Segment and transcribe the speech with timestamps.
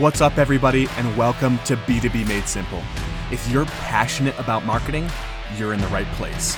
[0.00, 2.82] What's up, everybody, and welcome to B2B Made Simple.
[3.30, 5.06] If you're passionate about marketing,
[5.58, 6.54] you're in the right place.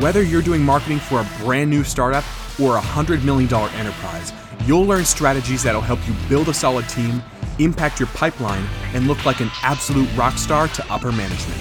[0.00, 2.24] Whether you're doing marketing for a brand new startup
[2.60, 4.34] or a $100 million enterprise,
[4.66, 7.22] you'll learn strategies that'll help you build a solid team,
[7.58, 11.60] impact your pipeline, and look like an absolute rock star to upper management.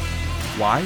[0.59, 0.85] Why?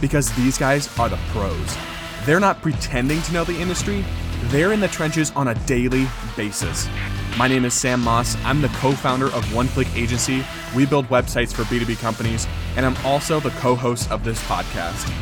[0.00, 1.76] Because these guys are the pros.
[2.24, 4.02] They're not pretending to know the industry,
[4.44, 6.06] they're in the trenches on a daily
[6.38, 6.88] basis.
[7.36, 8.36] My name is Sam Moss.
[8.44, 10.44] I'm the co founder of One Click Agency.
[10.72, 15.12] We build websites for B2B companies, and I'm also the co host of this podcast.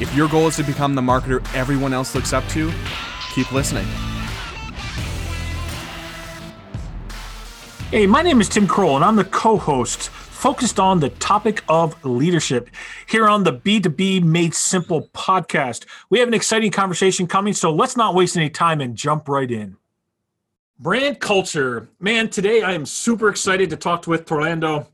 [0.00, 2.72] If your goal is to become the marketer everyone else looks up to,
[3.34, 3.84] keep listening.
[7.90, 11.62] Hey, my name is Tim Kroll, and I'm the co host focused on the topic
[11.68, 12.70] of leadership
[13.06, 15.84] here on the B2B Made Simple podcast.
[16.08, 19.50] We have an exciting conversation coming, so let's not waste any time and jump right
[19.50, 19.76] in.
[20.80, 21.90] Brand culture.
[22.00, 24.86] Man, today I am super excited to talk with Torlando.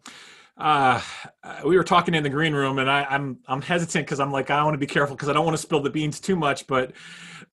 [0.58, 1.00] Uh,
[1.64, 4.50] we were talking in the green room, and I, I'm I'm hesitant because I'm like
[4.50, 6.66] I want to be careful because I don't want to spill the beans too much.
[6.66, 6.90] But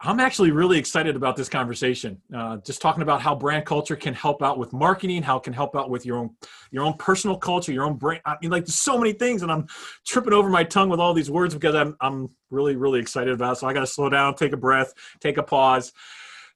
[0.01, 2.19] I'm actually really excited about this conversation.
[2.35, 5.53] Uh, just talking about how brand culture can help out with marketing, how it can
[5.53, 6.31] help out with your own
[6.71, 8.23] your own personal culture, your own brand.
[8.25, 9.67] I mean, like there's so many things, and I'm
[10.07, 13.57] tripping over my tongue with all these words because I'm I'm really really excited about.
[13.57, 13.59] It.
[13.59, 15.93] So I got to slow down, take a breath, take a pause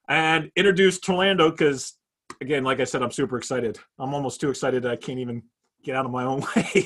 [0.08, 1.94] and introduce Torlando because,
[2.42, 3.80] again, like I said, I'm super excited.
[4.00, 5.44] I'm almost too excited I can't even
[5.84, 6.64] get out of my own way.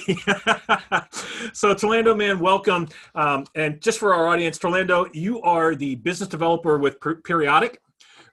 [1.54, 2.88] so, Torlando, man, welcome.
[3.16, 7.82] Um, and just for our audience, Torlando, you are the business developer with Periodic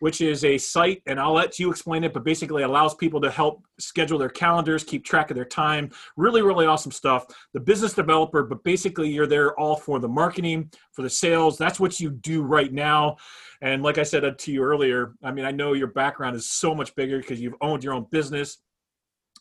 [0.01, 3.31] which is a site, and I'll let you explain it, but basically allows people to
[3.31, 5.91] help schedule their calendars, keep track of their time.
[6.17, 7.27] Really, really awesome stuff.
[7.53, 11.59] The business developer, but basically you're there all for the marketing, for the sales.
[11.59, 13.17] That's what you do right now.
[13.61, 16.75] And like I said to you earlier, I mean, I know your background is so
[16.75, 18.59] much bigger because you've owned your own business,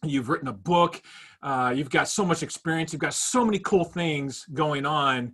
[0.03, 1.02] you've written a book,
[1.44, 5.34] uh, you've got so much experience, you've got so many cool things going on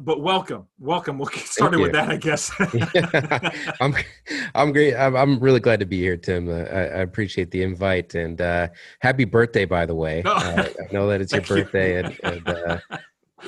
[0.00, 1.18] but welcome, welcome.
[1.18, 2.50] We'll get started with that, I guess.
[2.94, 3.50] yeah,
[3.80, 3.94] I'm,
[4.54, 4.94] I'm great.
[4.94, 6.48] I'm, I'm really glad to be here, Tim.
[6.48, 8.68] Uh, I, I, appreciate the invite and uh,
[9.00, 10.22] happy birthday, by the way.
[10.24, 11.98] Oh, uh, I know that it's your birthday, you.
[11.98, 12.78] and, and uh,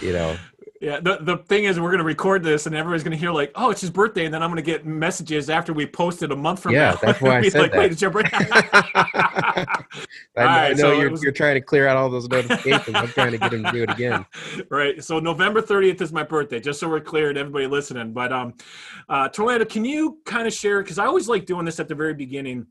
[0.01, 0.37] you know,
[0.81, 3.31] yeah, the, the thing is, we're going to record this, and everybody's going to hear
[3.31, 6.23] like, "Oh, it's his birthday," and then I'm going to get messages after we post
[6.23, 6.91] it a month from yeah, now.
[6.93, 7.79] Yeah, that's why I said like, that.
[7.79, 8.39] Wait, it's your birthday.
[10.37, 11.23] I, I know so you're, was...
[11.23, 12.97] you're trying to clear out all those notifications.
[12.97, 14.25] I'm trying to get him to do it again.
[14.71, 15.05] Right.
[15.05, 18.15] So November 30th is my birthday, just so we're clear and everybody listening.
[18.15, 18.55] But um,
[19.11, 20.83] uh, Torlando, can you kind of share?
[20.83, 22.67] Because I always like doing this at the very beginning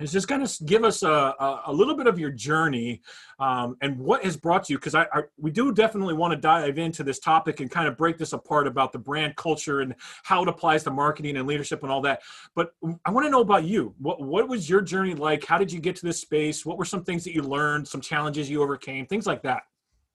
[0.00, 3.00] is just kind of give us a, a, little bit of your journey
[3.38, 6.78] um, and what has brought you because I, I, we do definitely want to dive
[6.78, 9.94] into this topic and kind of break this apart about the brand culture and
[10.24, 12.22] how it applies to marketing and leadership and all that.
[12.56, 12.72] But
[13.04, 13.94] i want to know about you.
[13.98, 15.44] What, what was your journey like?
[15.44, 16.66] How did you get to this space?
[16.66, 19.62] What were some things that you learned some challenges you overcame things like that?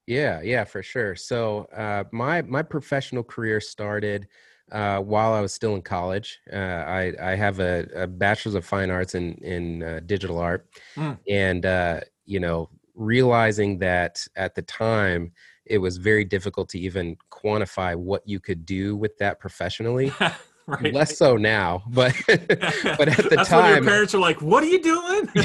[0.07, 1.15] Yeah yeah for sure.
[1.15, 4.27] So uh, my my professional career started
[4.71, 6.39] uh, while I was still in college.
[6.51, 10.67] Uh, I, I have a, a, bachelor's of fine arts in in uh, digital art,
[10.95, 11.17] mm.
[11.27, 15.31] and uh, you know, realizing that at the time
[15.65, 20.11] it was very difficult to even quantify what you could do with that professionally.
[20.67, 20.93] right.
[20.93, 24.67] Less so now, but but at the That's time, your parents are like, "What are
[24.67, 25.29] you doing?"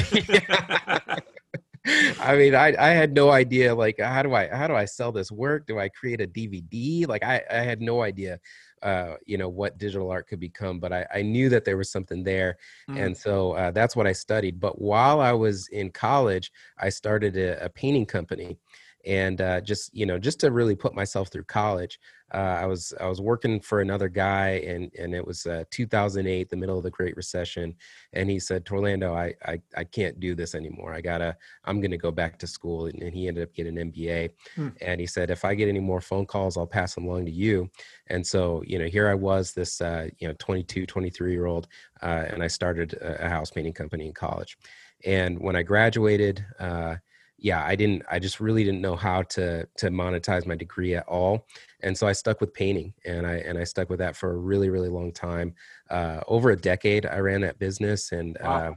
[2.19, 3.73] I mean, I I had no idea.
[3.75, 5.67] Like, how do I how do I sell this work?
[5.67, 7.07] Do I create a DVD?
[7.07, 8.39] Like, I I had no idea
[8.85, 11.89] uh, you know what digital art could become but i, I knew that there was
[11.89, 12.57] something there
[12.87, 13.03] mm.
[13.03, 17.35] and so uh, that's what i studied but while i was in college i started
[17.35, 18.57] a, a painting company
[19.05, 21.99] and uh, just you know just to really put myself through college
[22.33, 26.49] uh, i was i was working for another guy and and it was uh, 2008
[26.49, 27.73] the middle of the great recession
[28.13, 31.35] and he said torlando I, I i can't do this anymore i gotta
[31.65, 34.69] i'm gonna go back to school and, and he ended up getting an mba hmm.
[34.81, 37.31] and he said if i get any more phone calls i'll pass them along to
[37.31, 37.69] you
[38.07, 41.67] and so you know here i was this uh, you know 22 23 year old
[42.01, 44.57] uh, and i started a, a house painting company in college
[45.05, 46.95] and when i graduated uh,
[47.37, 48.03] yeah, I didn't.
[48.09, 51.45] I just really didn't know how to to monetize my degree at all,
[51.81, 54.37] and so I stuck with painting, and I and I stuck with that for a
[54.37, 55.53] really really long time.
[55.89, 58.49] Uh, over a decade, I ran that business, and wow.
[58.57, 58.73] uh,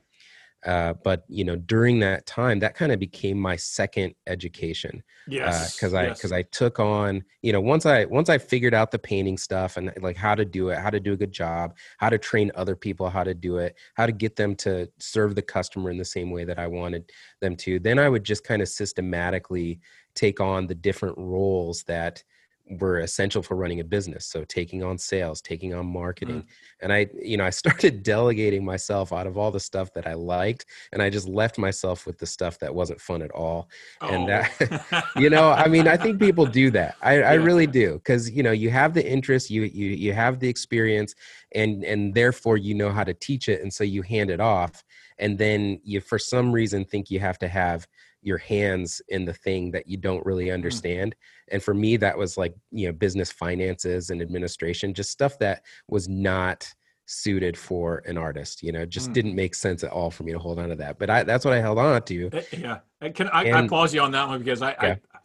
[0.66, 5.02] uh, but you know, during that time, that kind of became my second education.
[5.28, 5.74] Uh, yes.
[5.74, 8.90] Because uh, I because I took on you know once I once I figured out
[8.90, 11.76] the painting stuff and like how to do it, how to do a good job,
[11.98, 15.34] how to train other people how to do it, how to get them to serve
[15.34, 17.10] the customer in the same way that I wanted
[17.40, 17.78] them to.
[17.78, 19.80] Then I would just kind of systematically
[20.14, 22.22] take on the different roles that
[22.70, 26.46] were essential for running a business so taking on sales taking on marketing mm.
[26.80, 30.14] and i you know i started delegating myself out of all the stuff that i
[30.14, 33.68] liked and i just left myself with the stuff that wasn't fun at all
[34.00, 34.08] oh.
[34.08, 37.30] and that you know i mean i think people do that i, yeah.
[37.30, 40.48] I really do because you know you have the interest you you you have the
[40.48, 41.14] experience
[41.52, 44.84] and and therefore you know how to teach it and so you hand it off
[45.18, 47.86] and then you for some reason think you have to have
[48.22, 50.54] your hands in the thing that you don't really mm.
[50.54, 51.54] understand mm.
[51.54, 55.62] and for me that was like you know business finances and administration just stuff that
[55.88, 56.72] was not
[57.06, 59.14] suited for an artist you know just mm.
[59.14, 61.44] didn't make sense at all for me to hold on to that but I, that's
[61.44, 62.78] what i held on to eh, yeah
[63.10, 64.96] can i, and, I pause you on that one because I, yeah.
[65.14, 65.18] I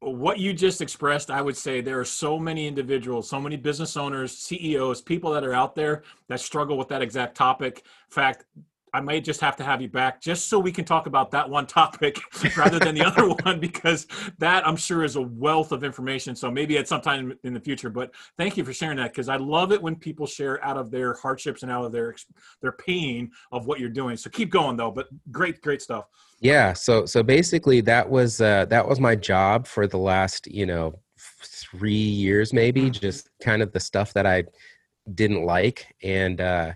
[0.00, 3.98] what you just expressed, I would say there are so many individuals, so many business
[3.98, 7.84] owners, CEOs, people that are out there that struggle with that exact topic.
[8.08, 8.46] In fact,
[8.92, 11.48] I might just have to have you back just so we can talk about that
[11.48, 12.18] one topic
[12.56, 14.06] rather than the other one because
[14.38, 16.34] that I'm sure is a wealth of information.
[16.34, 17.90] So maybe at some time in the future.
[17.90, 20.90] But thank you for sharing that because I love it when people share out of
[20.90, 22.14] their hardships and out of their
[22.62, 24.16] their pain of what you're doing.
[24.16, 24.90] So keep going though.
[24.90, 26.06] But great, great stuff.
[26.40, 26.72] Yeah.
[26.72, 30.98] So so basically that was uh, that was my job for the last you know
[31.42, 32.90] three years maybe mm-hmm.
[32.92, 34.44] just kind of the stuff that I
[35.14, 36.72] didn't like and uh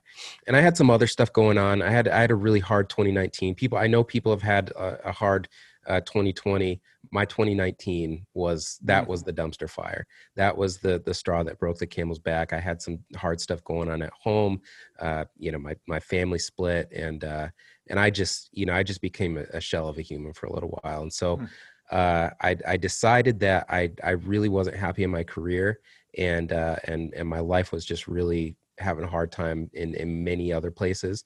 [0.47, 1.83] and i had some other stuff going on.
[1.83, 5.09] I had i had a really hard 2019 people i know people have had a,
[5.09, 5.49] a hard
[5.87, 9.35] uh 2020 my 2019 was that was mm-hmm.
[9.35, 10.07] the dumpster fire.
[10.35, 12.53] That was the the straw that broke the camel's back.
[12.53, 14.61] I had some hard stuff going on at home
[14.99, 17.49] uh you know my my family split and uh
[17.89, 20.47] and i just you know i just became a, a shell of a human for
[20.47, 21.03] a little while.
[21.03, 21.45] And so hmm.
[21.91, 25.81] uh, I, I decided that I, I really wasn't happy in my career
[26.19, 30.25] and uh, and and my life was just really having a hard time in in
[30.25, 31.25] many other places,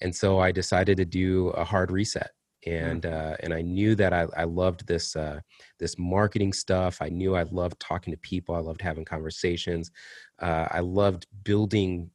[0.00, 2.30] and so I decided to do a hard reset.
[2.66, 3.12] And mm.
[3.12, 5.40] uh, and I knew that I, I loved this uh,
[5.78, 6.98] this marketing stuff.
[7.00, 8.54] I knew I loved talking to people.
[8.54, 9.90] I loved having conversations.
[10.40, 12.10] Uh, I loved building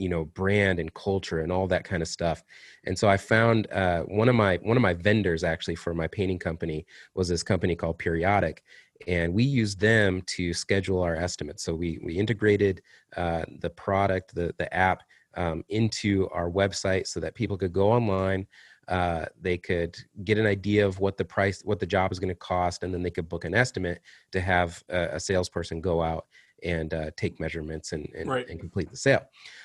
[0.00, 2.42] you know brand and culture and all that kind of stuff
[2.84, 6.08] and so i found uh, one of my one of my vendors actually for my
[6.08, 8.64] painting company was this company called periodic
[9.06, 11.62] and we use them to schedule our estimates.
[11.64, 12.82] So we we integrated
[13.16, 15.02] uh, the product, the the app,
[15.36, 18.46] um, into our website so that people could go online.
[18.88, 22.28] Uh, they could get an idea of what the price, what the job is going
[22.28, 24.00] to cost, and then they could book an estimate
[24.32, 26.26] to have a, a salesperson go out
[26.62, 28.48] and uh, take measurements and, and, right.
[28.48, 29.22] and, complete the sale.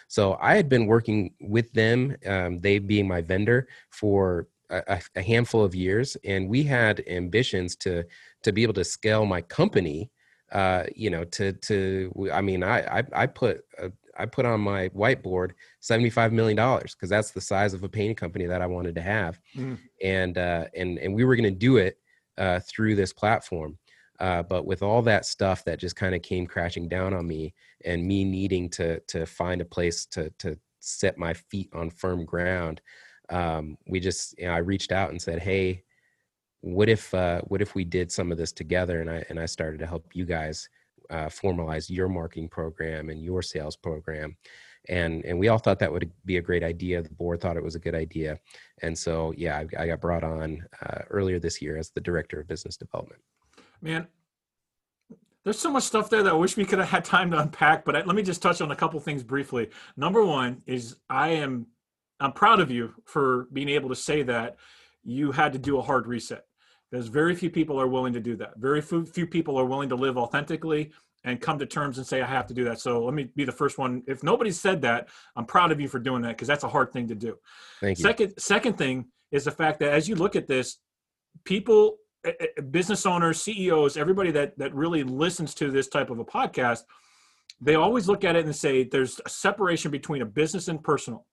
[0.08, 5.22] So I had been working with them, um, they being my vendor, for a, a,
[5.22, 8.04] handful of years, and we had ambitions to
[8.44, 10.12] to be able to scale my company.
[10.52, 14.62] Uh, you know, to to I mean, I I, I put a, I put on
[14.62, 18.62] my whiteboard seventy five million dollars because that's the size of a painting company that
[18.62, 19.78] I wanted to have, mm.
[20.02, 22.00] and uh, and and we were going to do it
[22.38, 23.78] uh, through this platform.
[24.20, 27.54] Uh, but with all that stuff that just kind of came crashing down on me,
[27.84, 32.24] and me needing to to find a place to to set my feet on firm
[32.26, 32.82] ground,
[33.30, 35.84] um, we just you know, I reached out and said, "Hey,
[36.62, 39.46] what if uh, what if we did some of this together?" And I and I
[39.46, 40.70] started to help you guys
[41.10, 44.36] uh, formalize your marketing program and your sales program.
[44.88, 47.02] And and we all thought that would be a great idea.
[47.02, 48.40] The board thought it was a good idea,
[48.84, 52.40] and so yeah, I, I got brought on uh, earlier this year as the director
[52.40, 53.22] of business development.
[53.82, 54.08] Man,
[55.44, 57.84] there's so much stuff there that I wish we could have had time to unpack,
[57.84, 59.70] but I, let me just touch on a couple things briefly.
[59.98, 61.68] Number one is I am
[62.20, 64.58] I'm proud of you for being able to say that
[65.04, 66.46] you had to do a hard reset.
[66.92, 68.58] There's very few people are willing to do that.
[68.58, 70.92] Very few, few people are willing to live authentically
[71.26, 72.80] and come to terms and say I have to do that.
[72.80, 74.04] So let me be the first one.
[74.08, 76.94] If nobody said that, I'm proud of you for doing that because that's a hard
[76.94, 77.38] thing to do.
[77.82, 78.04] Thank you.
[78.04, 80.78] Second, second thing is the fact that as you look at this,
[81.44, 86.20] people, eh, eh, business owners, CEOs, everybody that that really listens to this type of
[86.20, 86.84] a podcast,
[87.60, 91.26] they always look at it and say there's a separation between a business and personal.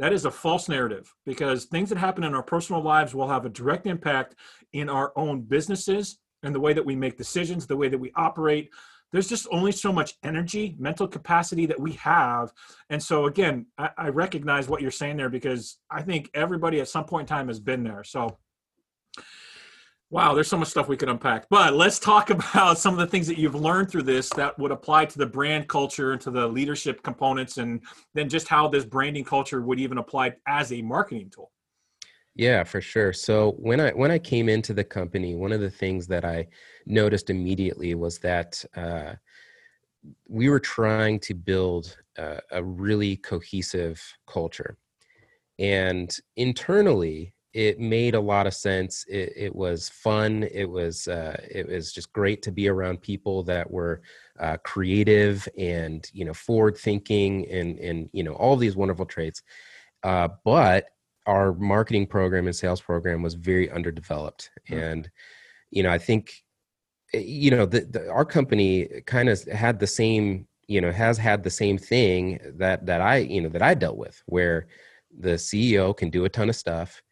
[0.00, 3.44] That is a false narrative because things that happen in our personal lives will have
[3.44, 4.34] a direct impact
[4.72, 8.10] in our own businesses and the way that we make decisions, the way that we
[8.16, 8.70] operate.
[9.12, 12.50] There's just only so much energy, mental capacity that we have.
[12.88, 16.88] And so, again, I, I recognize what you're saying there because I think everybody at
[16.88, 18.02] some point in time has been there.
[18.02, 18.38] So,
[20.12, 21.48] Wow, there's so much stuff we could unpack.
[21.48, 24.72] But let's talk about some of the things that you've learned through this that would
[24.72, 27.80] apply to the brand culture and to the leadership components, and
[28.14, 31.52] then just how this branding culture would even apply as a marketing tool.
[32.34, 33.12] Yeah, for sure.
[33.12, 36.48] So when I when I came into the company, one of the things that I
[36.86, 39.14] noticed immediately was that uh,
[40.28, 41.96] we were trying to build
[42.50, 44.76] a really cohesive culture,
[45.58, 49.04] and internally it made a lot of sense.
[49.08, 50.44] It, it was fun.
[50.52, 54.02] It was uh, it was just great to be around people that were
[54.38, 59.42] uh, creative and you know forward thinking and and you know all these wonderful traits.
[60.02, 60.86] Uh, but
[61.26, 64.80] our marketing program and sales program was very underdeveloped, mm-hmm.
[64.80, 65.10] and
[65.70, 66.32] you know I think
[67.14, 71.18] eh, you know the, the, our company kind of had the same you know has
[71.18, 74.68] had the same thing that that I you know that I dealt with where
[75.18, 77.02] the CEO can do a ton of stuff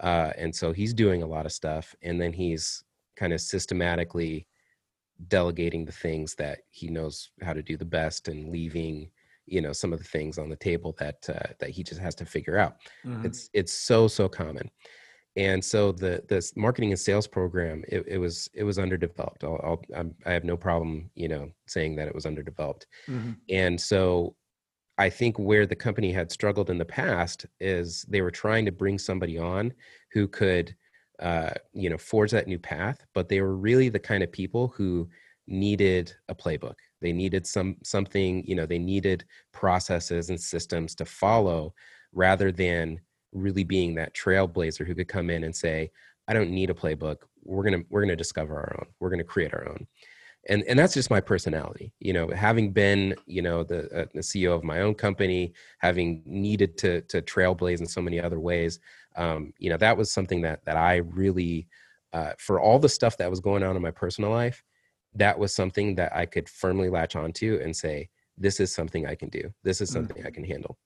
[0.00, 2.84] uh, and so he's doing a lot of stuff and then he's
[3.16, 4.46] kind of systematically
[5.26, 9.10] delegating the things that he knows how to do the best and leaving
[9.46, 12.14] you know some of the things on the table that uh, that he just has
[12.14, 13.24] to figure out mm-hmm.
[13.26, 14.70] it's it's so so common
[15.36, 19.80] and so the the marketing and sales program it, it was it was underdeveloped I'll,
[19.96, 23.32] I'll i have no problem you know saying that it was underdeveloped mm-hmm.
[23.48, 24.34] and so
[24.98, 28.72] I think where the company had struggled in the past is they were trying to
[28.72, 29.72] bring somebody on
[30.12, 30.74] who could,
[31.20, 34.68] uh, you know, forge that new path, but they were really the kind of people
[34.76, 35.08] who
[35.46, 36.74] needed a playbook.
[37.00, 41.74] They needed some something, you know, they needed processes and systems to follow,
[42.12, 43.00] rather than
[43.32, 45.90] really being that trailblazer who could come in and say,
[46.26, 47.18] "I don't need a playbook.
[47.44, 48.86] We're gonna we're gonna discover our own.
[49.00, 49.86] We're gonna create our own."
[50.48, 54.20] And and that's just my personality you know having been you know the, uh, the
[54.20, 58.80] ceo of my own company having needed to to trailblaze in so many other ways
[59.16, 61.66] um, you know that was something that that i really
[62.12, 64.62] uh, for all the stuff that was going on in my personal life
[65.14, 68.08] that was something that i could firmly latch onto and say
[68.40, 69.52] this is something i can do.
[69.62, 70.26] This is something mm-hmm.
[70.26, 70.78] i can handle.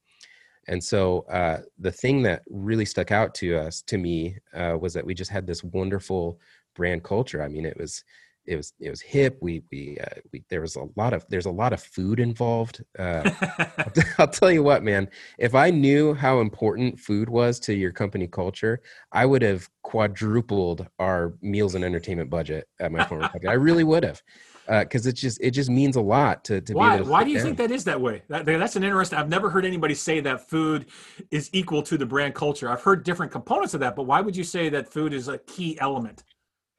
[0.68, 4.94] And so uh, the thing that really stuck out to us to me uh, was
[4.94, 6.38] that we just had this wonderful
[6.74, 7.42] brand culture.
[7.42, 8.04] I mean it was
[8.46, 9.38] it was it was hip.
[9.40, 12.82] We we uh, we there was a lot of there's a lot of food involved.
[12.98, 13.30] Uh,
[13.78, 15.08] I'll, I'll, tell you what, man.
[15.38, 18.80] If I knew how important food was to your company culture,
[19.12, 23.48] I would have quadrupled our meals and entertainment budget at my former company.
[23.48, 24.22] I really would have.
[24.68, 27.10] Because uh, it just it just means a lot to, to why be able to
[27.10, 27.46] why do you down.
[27.46, 30.48] think that is that way that, that's an interesting I've never heard anybody say that
[30.48, 30.86] food
[31.32, 34.36] is equal to the brand culture I've heard different components of that but why would
[34.36, 36.22] you say that food is a key element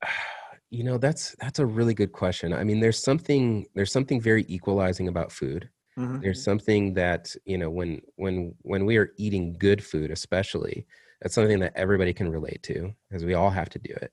[0.74, 4.44] you know that's that's a really good question i mean there's something there's something very
[4.48, 6.20] equalizing about food mm-hmm.
[6.20, 10.86] there's something that you know when when when we are eating good food especially
[11.22, 14.12] that's something that everybody can relate to because we all have to do it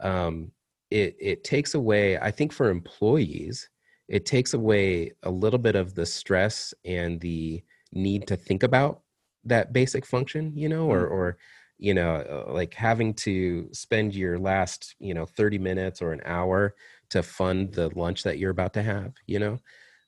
[0.00, 0.50] um
[0.90, 3.70] it it takes away i think for employees
[4.08, 9.02] it takes away a little bit of the stress and the need to think about
[9.44, 11.04] that basic function you know mm-hmm.
[11.04, 11.38] or or
[11.78, 12.16] you know
[12.48, 16.74] uh, like having to spend your last you know 30 minutes or an hour
[17.10, 19.58] to fund the lunch that you're about to have you know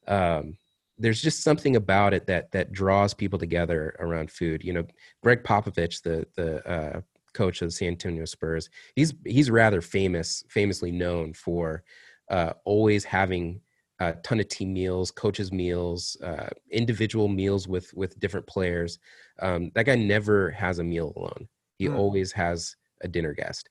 [0.09, 0.57] um,
[0.99, 4.85] there's just something about it that that draws people together around food you know
[5.23, 7.01] gregg popovich the the uh,
[7.35, 11.83] coach of the san antonio spurs he's he's rather famous famously known for
[12.31, 13.61] uh, always having
[14.01, 18.99] a ton of team meals, coaches meals, uh, individual meals with with different players.
[19.41, 21.49] Um, that guy never has a meal alone.
[21.77, 21.97] He mm.
[21.97, 23.69] always has a dinner guest,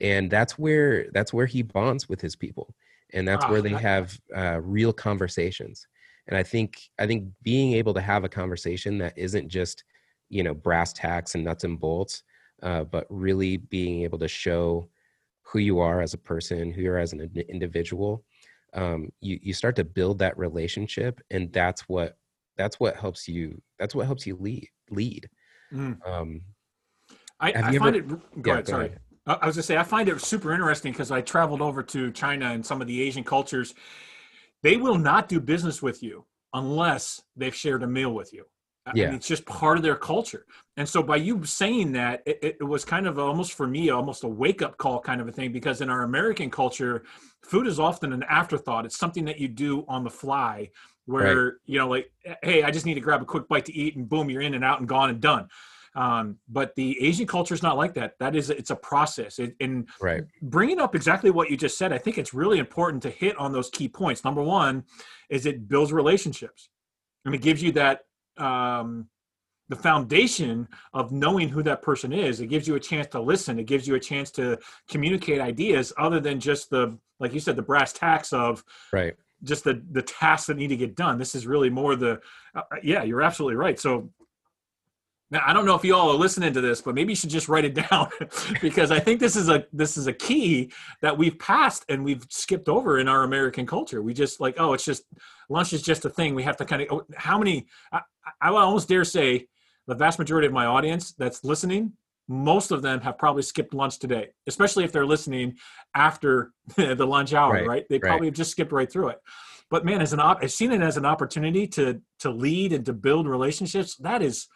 [0.00, 2.74] and that's where that's where he bonds with his people,
[3.12, 5.86] and that's oh, where they have uh, real conversations.
[6.28, 9.84] And I think I think being able to have a conversation that isn't just
[10.28, 12.22] you know brass tacks and nuts and bolts,
[12.62, 14.88] uh, but really being able to show
[15.42, 18.24] who you are as a person, who you are as an individual.
[18.74, 22.18] Um, you you start to build that relationship, and that's what
[22.56, 23.60] that's what helps you.
[23.78, 25.28] That's what helps you lead lead.
[25.72, 26.06] Mm.
[26.06, 26.40] Um,
[27.40, 28.08] I, I find ever, it.
[28.08, 28.66] Go yeah, ahead.
[28.66, 28.86] Go sorry.
[28.86, 29.00] Ahead.
[29.26, 32.46] I was gonna say I find it super interesting because I traveled over to China
[32.46, 33.74] and some of the Asian cultures.
[34.62, 38.46] They will not do business with you unless they've shared a meal with you.
[38.94, 39.04] Yeah.
[39.04, 40.46] I mean, it's just part of their culture.
[40.76, 44.24] And so by you saying that, it, it, was kind of almost for me, almost
[44.24, 47.04] a wake up call kind of a thing, because in our American culture,
[47.44, 48.86] food is often an afterthought.
[48.86, 50.70] It's something that you do on the fly
[51.06, 51.54] where, right.
[51.66, 52.10] you know, like,
[52.42, 54.54] hey, I just need to grab a quick bite to eat and boom, you're in
[54.54, 55.48] and out and gone and done.
[55.98, 58.14] Um, but the Asian culture is not like that.
[58.20, 59.40] That is, it's a process.
[59.40, 60.22] It, and right.
[60.42, 63.50] bringing up exactly what you just said, I think it's really important to hit on
[63.50, 64.22] those key points.
[64.22, 64.84] Number one
[65.28, 66.68] is it builds relationships,
[67.24, 68.02] and it gives you that
[68.36, 69.08] um,
[69.68, 72.40] the foundation of knowing who that person is.
[72.40, 73.58] It gives you a chance to listen.
[73.58, 74.56] It gives you a chance to
[74.88, 78.62] communicate ideas other than just the, like you said, the brass tacks of
[78.92, 81.18] right just the the tasks that need to get done.
[81.18, 82.20] This is really more the,
[82.54, 83.78] uh, yeah, you're absolutely right.
[83.78, 84.10] So
[85.30, 87.30] now I don't know if you all are listening to this, but maybe you should
[87.30, 88.08] just write it down
[88.60, 92.24] because I think this is a this is a key that we've passed and we've
[92.30, 94.02] skipped over in our American culture.
[94.02, 95.04] We just like, oh, it's just
[95.48, 96.34] lunch is just a thing.
[96.34, 98.00] We have to kind of oh, how many I,
[98.40, 99.46] I almost dare say
[99.86, 101.92] the vast majority of my audience that's listening
[102.28, 105.56] most of them have probably skipped lunch today, especially if they're listening
[105.94, 107.66] after the lunch hour, right?
[107.66, 108.08] Right, They right.
[108.08, 109.18] probably have just skipped right through it.
[109.70, 112.86] But man, as an op, I've seen it as an opportunity to to lead and
[112.86, 113.96] to build relationships.
[113.96, 114.46] That is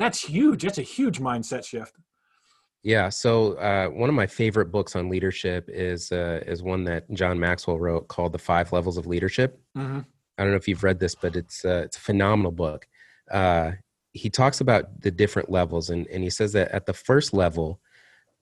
[0.00, 0.64] that's huge.
[0.64, 1.94] That's a huge mindset shift.
[2.82, 3.10] Yeah.
[3.10, 7.38] So uh, one of my favorite books on leadership is uh, is one that John
[7.38, 10.00] Maxwell wrote called "The Five Levels of Leadership." Mm-hmm.
[10.38, 12.88] I don't know if you've read this, but it's uh, it's a phenomenal book.
[13.30, 13.72] Uh,
[14.12, 17.80] he talks about the different levels, and and he says that at the first level,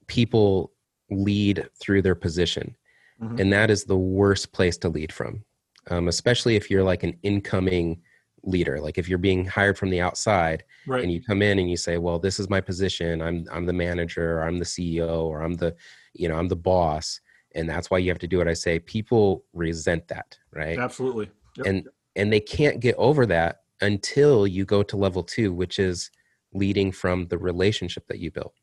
[0.07, 0.73] people
[1.11, 2.77] lead through their position,
[3.21, 3.41] Mhm.
[3.41, 5.43] and that is the worst place to lead from,
[5.91, 8.01] um, especially if you're like an incoming
[8.45, 8.81] leader.
[8.81, 11.03] Like if you're being hired from the outside, Right.
[11.03, 13.75] and you come in and you say well this is my position i'm i'm the
[13.75, 15.77] manager or i'm the ceo or i'm the
[16.15, 17.21] you know i'm the boss
[17.55, 21.29] and that's why you have to do what i say people resent that right Absolutely.
[21.59, 21.67] Yep.
[21.67, 26.11] and and they can't get over that until you go to level 2 which is
[26.55, 28.55] leading from the relationship that you built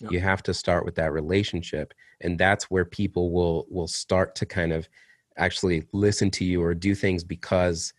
[0.00, 0.10] Yep.
[0.10, 4.46] you have to start with that relationship and that's where people will will start to
[4.46, 4.88] kind of
[5.36, 7.92] actually listen to you or do things because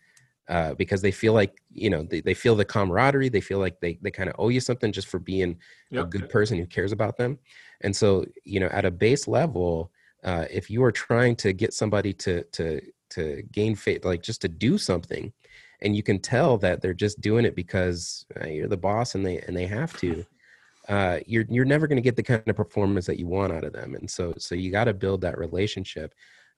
[0.50, 3.80] uh, because they feel like you know they, they feel the camaraderie they feel like
[3.80, 5.56] they, they kind of owe you something just for being
[5.92, 7.38] a good person who cares about them.
[7.82, 9.92] And so you know at a base level
[10.24, 12.80] uh, if you are trying to get somebody to to
[13.10, 15.32] to gain faith like just to do something
[15.82, 19.24] and you can tell that they're just doing it because uh, you're the boss and
[19.24, 20.26] they and they have to
[20.88, 23.62] uh, you're you're never going to get the kind of performance that you want out
[23.62, 23.94] of them.
[23.94, 26.12] And so so you got to build that relationship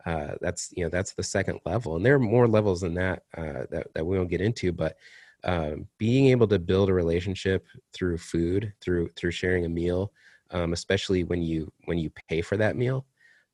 [0.07, 3.23] uh, that's you know that's the second level and there are more levels than that
[3.37, 4.97] uh, that, that we won't get into but
[5.45, 10.13] um, being able to build a relationship through food through through sharing a meal
[10.51, 13.07] um, especially when you when you pay for that meal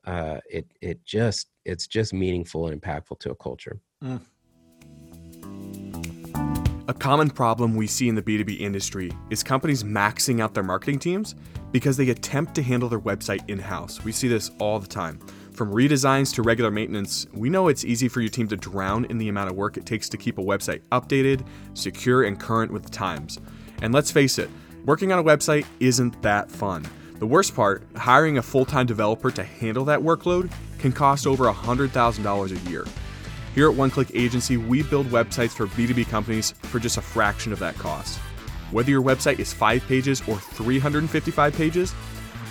[0.07, 3.81] uh, it it just it's just meaningful and impactful to a culture
[6.89, 10.99] A common problem we see in the B2B industry is companies maxing out their marketing
[10.99, 11.35] teams
[11.71, 14.03] because they attempt to handle their website in house.
[14.05, 15.21] We see this all the time.
[15.59, 19.19] From redesigns to regular maintenance, we know it's easy for your team to drown in
[19.19, 22.85] the amount of work it takes to keep a website updated, secure, and current with
[22.85, 23.41] the times.
[23.83, 24.49] And let's face it,
[24.85, 26.87] working on a website isn't that fun.
[27.19, 31.47] The worst part, hiring a full time developer to handle that workload can cost over
[31.47, 32.85] $100,000 a year.
[33.53, 37.53] Here at One Click Agency, we build websites for B2B companies for just a fraction
[37.53, 38.21] of that cost.
[38.71, 41.95] Whether your website is 5 pages or 355 pages,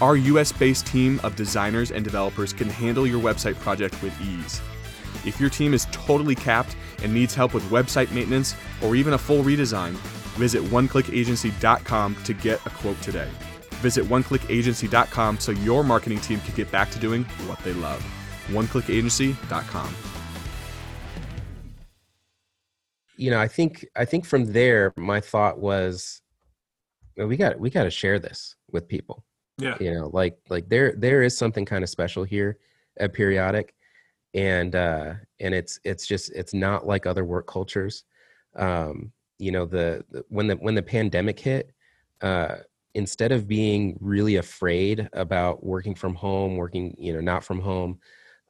[0.01, 4.61] our US based team of designers and developers can handle your website project with ease.
[5.25, 9.17] If your team is totally capped and needs help with website maintenance or even a
[9.17, 9.91] full redesign,
[10.37, 13.29] visit oneclickagency.com to get a quote today.
[13.81, 18.05] Visit oneclickagency.com so your marketing team can get back to doing what they love.
[18.47, 19.95] oneclickagency.com.
[23.17, 26.21] you know i think i think from there my thought was
[27.17, 29.23] well, we got we got to share this with people
[29.59, 29.75] Yeah.
[29.79, 32.59] you know like like there there is something kind of special here
[32.99, 33.73] at periodic
[34.33, 38.03] and uh and it's it's just it's not like other work cultures.
[38.55, 41.71] Um you know the, the when the when the pandemic hit
[42.21, 42.57] uh
[42.93, 47.99] instead of being really afraid about working from home working you know not from home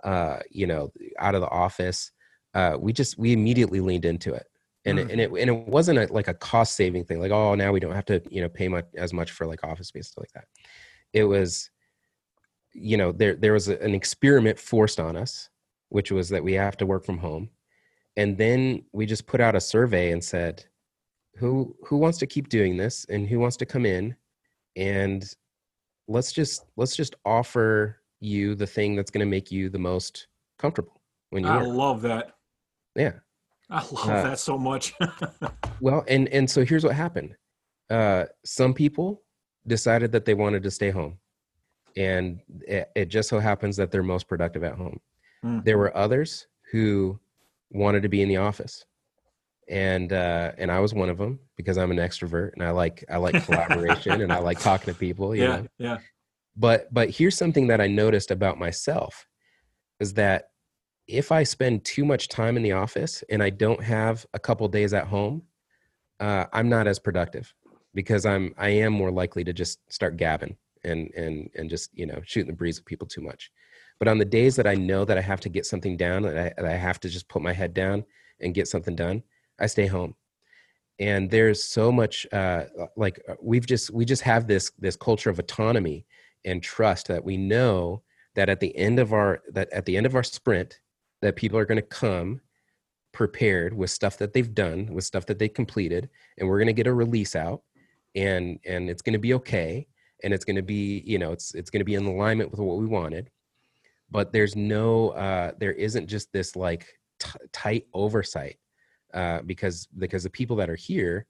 [0.03, 2.11] uh you know out of the office
[2.53, 4.47] uh we just we immediately leaned into it.
[4.85, 7.55] And it, and it and it wasn't a, like a cost saving thing like oh
[7.55, 10.07] now we don't have to you know pay much as much for like office space
[10.07, 10.45] stuff like that
[11.13, 11.69] it was
[12.73, 15.49] you know there there was a, an experiment forced on us
[15.89, 17.49] which was that we have to work from home.
[18.17, 20.65] And then we just put out a survey and said
[21.37, 24.15] who who wants to keep doing this and who wants to come in?
[24.75, 25.23] And
[26.07, 30.27] let's just let's just offer you the thing that's going to make you the most
[30.59, 31.67] comfortable when you I work.
[31.69, 32.33] love that.
[32.95, 33.13] yeah.
[33.69, 34.93] I love Uh, that so much.
[35.79, 37.35] well and and so here's what happened.
[37.89, 39.21] Uh some people
[39.67, 41.17] decided that they wanted to stay home
[41.95, 44.99] and it, it just so happens that they're most productive at home
[45.45, 45.63] Mm.
[45.63, 47.19] there were others who
[47.69, 48.85] wanted to be in the office
[49.69, 53.03] and uh and i was one of them because i'm an extrovert and i like
[53.11, 55.57] i like collaboration and i like talking to people you yeah.
[55.57, 55.97] know Yeah.
[56.55, 59.27] but but here's something that i noticed about myself
[59.99, 60.49] is that
[61.07, 64.67] if i spend too much time in the office and i don't have a couple
[64.67, 65.43] days at home
[66.19, 67.53] uh, i'm not as productive
[67.93, 72.05] because i'm i am more likely to just start gabbing and and and just you
[72.05, 73.51] know shooting the breeze with people too much.
[73.99, 76.39] But on the days that i know that i have to get something down and
[76.39, 78.05] i, that I have to just put my head down
[78.39, 79.23] and get something done
[79.59, 80.15] i stay home.
[80.99, 85.29] And there's so much uh, like uh, we've just we just have this this culture
[85.29, 86.05] of autonomy
[86.43, 88.01] and trust that we know
[88.35, 90.79] that at the end of our that at the end of our sprint
[91.21, 92.41] that people are going to come
[93.11, 96.73] prepared with stuff that they've done with stuff that they completed and we're going to
[96.73, 97.61] get a release out
[98.17, 99.87] and and it's going to be okay
[100.23, 102.59] and it's going to be you know it's it's going to be in alignment with
[102.59, 103.29] what we wanted.
[104.09, 106.85] But there's no uh there isn't just this like
[107.19, 108.57] t- tight oversight
[109.13, 111.27] uh because because the people that are here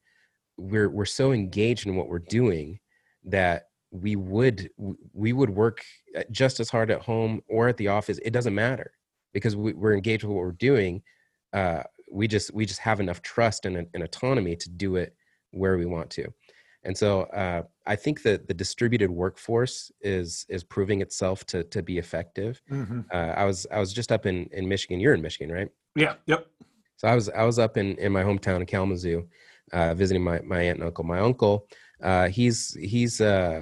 [0.58, 2.80] we're we're so engaged in what we're doing
[3.26, 4.70] that we would
[5.14, 5.84] we would work
[6.18, 8.20] uh, just as hard at home or at the office.
[8.24, 8.92] It doesn't matter
[9.34, 11.02] because we, are engaged with what we're doing
[11.54, 15.16] uh, we just we just have enough trust and, and, autonomy to do it
[15.52, 16.28] where we want to
[16.88, 21.84] and so uh, i think that the distributed workforce is is proving itself to to
[21.84, 23.02] be effective mm-hmm.
[23.14, 26.16] uh, i was i was just up in in michigan you're in michigan right yeah
[26.26, 26.48] yep
[26.96, 29.28] so i was i was up in in my hometown of kalamazoo
[29.74, 31.68] uh, visiting my my aunt and uncle my uncle
[32.02, 33.62] uh, he's he's uh,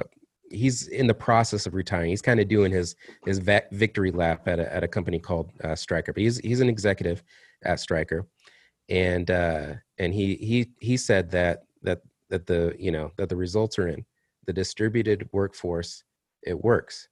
[0.51, 2.09] he's in the process of retiring.
[2.09, 5.75] He's kind of doing his his victory lap at a, at a company called uh,
[5.75, 6.13] Stryker.
[6.13, 7.23] But he's he's an executive
[7.63, 8.27] at Stryker,
[8.89, 13.35] and uh, and he he he said that that that the you know that the
[13.35, 14.05] results are in
[14.45, 16.03] the distributed workforce.
[16.43, 17.07] It works,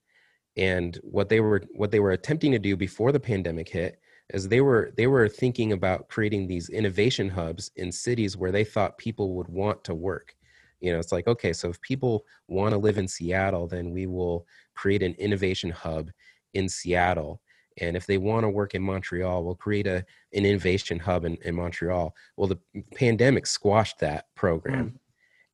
[0.57, 3.99] and what they were what they were attempting to do before the pandemic hit
[4.33, 8.63] is they were they were thinking about creating these innovation hubs in cities where they
[8.63, 10.35] thought people would want to work
[10.79, 14.05] you know it's like okay so if people want to live in seattle then we
[14.05, 14.45] will
[14.75, 16.09] create an innovation hub
[16.53, 17.41] in seattle
[17.79, 21.37] and if they want to work in montreal we'll create a, an innovation hub in,
[21.43, 22.59] in montreal well the
[22.95, 24.99] pandemic squashed that program mm.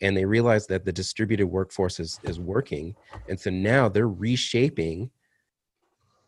[0.01, 2.95] And they realize that the distributed workforce is, is working
[3.27, 5.09] and so now they're reshaping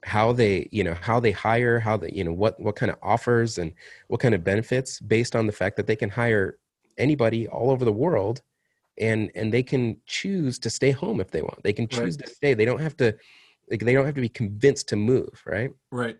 [0.04, 2.98] how they you know how they hire how they you know what what kind of
[3.04, 3.72] offers and
[4.08, 6.58] what kind of benefits based on the fact that they can hire
[6.98, 8.42] anybody all over the world
[8.98, 11.62] and and they can choose to stay home if they want.
[11.64, 12.28] They can choose right.
[12.28, 12.54] to stay.
[12.54, 13.16] They don't have to
[13.70, 15.72] like they don't have to be convinced to move right?
[15.92, 16.18] Right.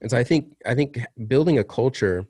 [0.00, 2.26] And so i think i think building a culture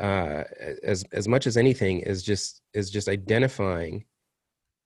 [0.00, 0.42] uh
[0.82, 4.04] as as much as anything is just is just identifying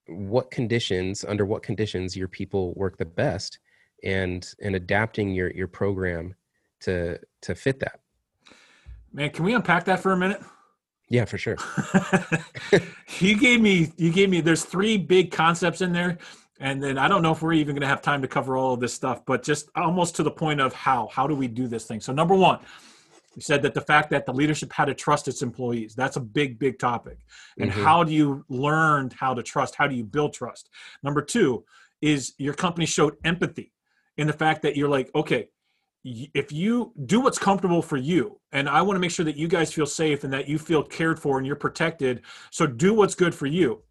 [0.07, 3.59] what conditions under what conditions your people work the best
[4.05, 6.35] and and adapting your your program
[6.81, 8.01] to to fit that
[9.12, 10.40] man can we unpack that for a minute
[11.11, 11.57] yeah, for sure.
[13.18, 16.18] you gave me you gave me there's three big concepts in there
[16.61, 18.75] and then I don't know if we're even going to have time to cover all
[18.75, 21.68] of this stuff, but just almost to the point of how how do we do
[21.68, 22.01] this thing?
[22.01, 22.59] So number 1,
[23.38, 25.94] you said that the fact that the leadership had to trust its employees.
[25.94, 27.18] That's a big big topic.
[27.61, 27.85] And mm-hmm.
[27.85, 29.77] how do you learn how to trust?
[29.77, 30.70] How do you build trust?
[31.05, 31.64] Number 2
[32.03, 33.72] is your company showed empathy
[34.16, 35.48] in the fact that you're like, okay,
[36.03, 39.48] if you do what's comfortable for you and i want to make sure that you
[39.48, 42.22] guys feel safe and that you feel cared for and you're protected
[42.53, 43.83] so do what's good for you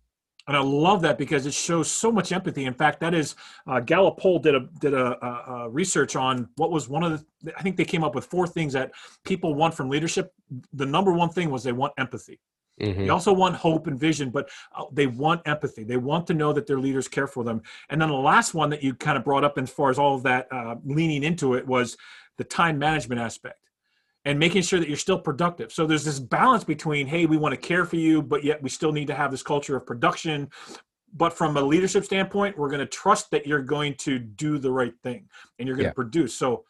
[0.47, 3.35] and i love that because it shows so much empathy in fact that is
[3.67, 7.23] uh, gallup poll did a did a, a, a, research on what was one of
[7.43, 8.91] the i think they came up with four things that
[9.23, 10.33] people want from leadership
[10.73, 12.39] the number one thing was they want empathy
[12.79, 13.03] Mm-hmm.
[13.05, 15.83] They also want hope and vision, but uh, they want empathy.
[15.83, 17.63] They want to know that their leaders care for them.
[17.89, 20.15] And then the last one that you kind of brought up, as far as all
[20.15, 21.97] of that uh, leaning into it, was
[22.37, 23.66] the time management aspect
[24.27, 25.71] and making sure that you're still productive.
[25.71, 28.69] So there's this balance between, hey, we want to care for you, but yet we
[28.69, 30.49] still need to have this culture of production.
[31.13, 34.69] But from a leadership standpoint, we're going to trust that you're going to do the
[34.69, 35.91] right thing and you're going yeah.
[35.91, 36.35] to produce.
[36.35, 36.65] So,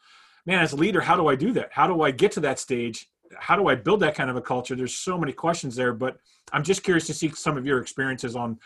[0.46, 1.70] man, as a leader, how do I do that?
[1.72, 4.40] How do I get to that stage how do I build that kind of a
[4.40, 4.74] culture?
[4.74, 6.16] There's so many questions there, but
[6.52, 8.58] I'm just curious to see some of your experiences on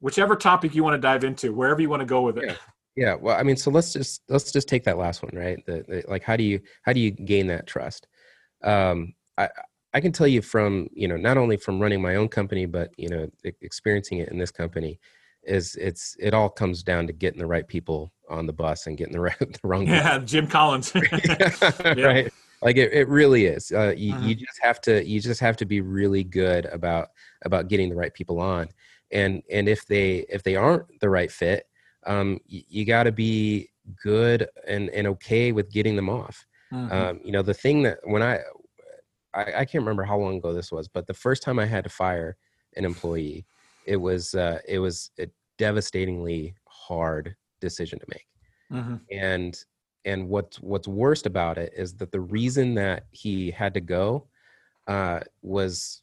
[0.00, 2.44] whichever topic you want to dive into, wherever you want to go with it.
[2.46, 2.54] Yeah.
[2.96, 5.64] Yeah, well, I mean, so let's just let's just take that last one, right?
[5.66, 8.06] The, the, like, how do you how do you gain that trust?
[8.64, 9.48] Um, I
[9.92, 12.90] I can tell you from you know not only from running my own company, but
[12.96, 13.28] you know
[13.60, 14.98] experiencing it in this company,
[15.42, 18.96] is it's it all comes down to getting the right people on the bus and
[18.96, 19.86] getting the right the wrong.
[19.86, 20.92] Yeah, Jim Collins.
[21.12, 22.02] yeah.
[22.02, 22.32] Right
[22.62, 24.26] like it, it really is uh, you, uh-huh.
[24.26, 27.08] you just have to you just have to be really good about
[27.44, 28.68] about getting the right people on
[29.10, 31.66] and and if they if they aren't the right fit
[32.06, 33.68] um, you, you got to be
[34.02, 37.10] good and and okay with getting them off uh-huh.
[37.10, 38.40] um, you know the thing that when I,
[39.34, 41.84] I i can't remember how long ago this was but the first time i had
[41.84, 42.36] to fire
[42.76, 43.44] an employee
[43.86, 48.26] it was uh, it was a devastatingly hard decision to make
[48.74, 48.98] uh-huh.
[49.12, 49.64] and
[50.04, 54.26] and what's what's worst about it is that the reason that he had to go
[54.86, 56.02] uh, was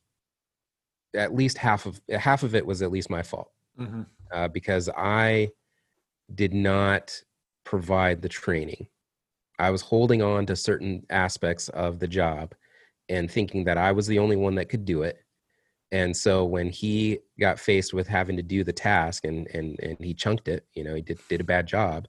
[1.15, 4.01] at least half of half of it was at least my fault mm-hmm.
[4.31, 5.49] uh, because I
[6.33, 7.19] did not
[7.63, 8.87] provide the training.
[9.59, 12.53] I was holding on to certain aspects of the job
[13.09, 15.19] and thinking that I was the only one that could do it.
[15.91, 19.97] And so when he got faced with having to do the task and and and
[19.99, 22.07] he chunked it, you know, he did did a bad job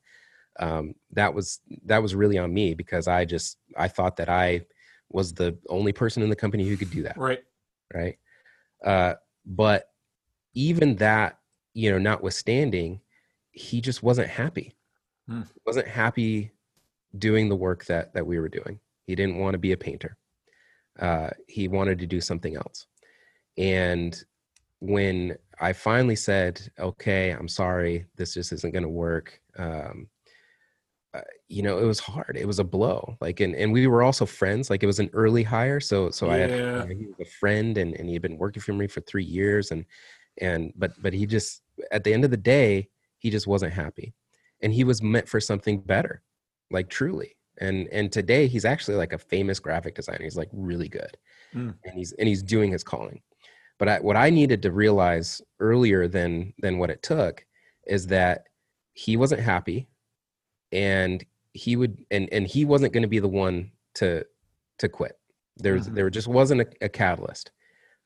[0.61, 4.63] um, that was that was really on me because I just I thought that I
[5.11, 7.17] was the only person in the company who could do that.
[7.17, 7.43] Right.
[7.93, 8.19] Right.
[8.85, 9.89] Uh, but
[10.55, 11.39] even that
[11.75, 13.01] you know, notwithstanding,
[13.55, 14.75] he just wasn't happy.
[15.29, 15.43] Hmm.
[15.65, 16.53] Wasn't happy
[17.17, 18.81] doing the work that that we were doing.
[19.07, 20.17] He didn't want to be a painter.
[20.99, 22.87] Uh, he wanted to do something else.
[23.57, 24.23] And
[24.81, 30.09] when I finally said, "Okay, I'm sorry, this just isn't going to work," um,
[31.15, 32.37] uh, you know, it was hard.
[32.37, 33.17] It was a blow.
[33.21, 34.69] Like, and and we were also friends.
[34.69, 37.95] Like, it was an early hire, so so I had he was a friend, and
[37.95, 39.85] and he had been working for me for three years, and
[40.41, 41.63] and but but he just
[41.93, 42.89] at the end of the day,
[43.25, 44.13] he just wasn't happy,
[44.61, 46.23] and he was meant for something better,
[46.71, 47.35] like truly.
[47.59, 50.23] And and today he's actually like a famous graphic designer.
[50.25, 51.17] He's like really good,
[51.55, 51.75] Mm.
[51.85, 53.23] and he's and he's doing his calling.
[53.79, 57.45] But I, what I needed to realize earlier than than what it took
[57.87, 58.45] is that
[58.93, 59.89] he wasn't happy,
[60.71, 64.25] and he would and and he wasn't going to be the one to
[64.81, 65.19] to quit.
[65.57, 65.95] There's Mhm.
[65.95, 67.53] there just wasn't a, a catalyst.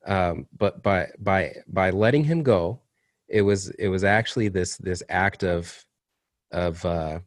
[0.05, 2.79] Um, but by by by letting him go,
[3.29, 5.85] it was it was actually this this act of
[6.51, 7.19] of uh,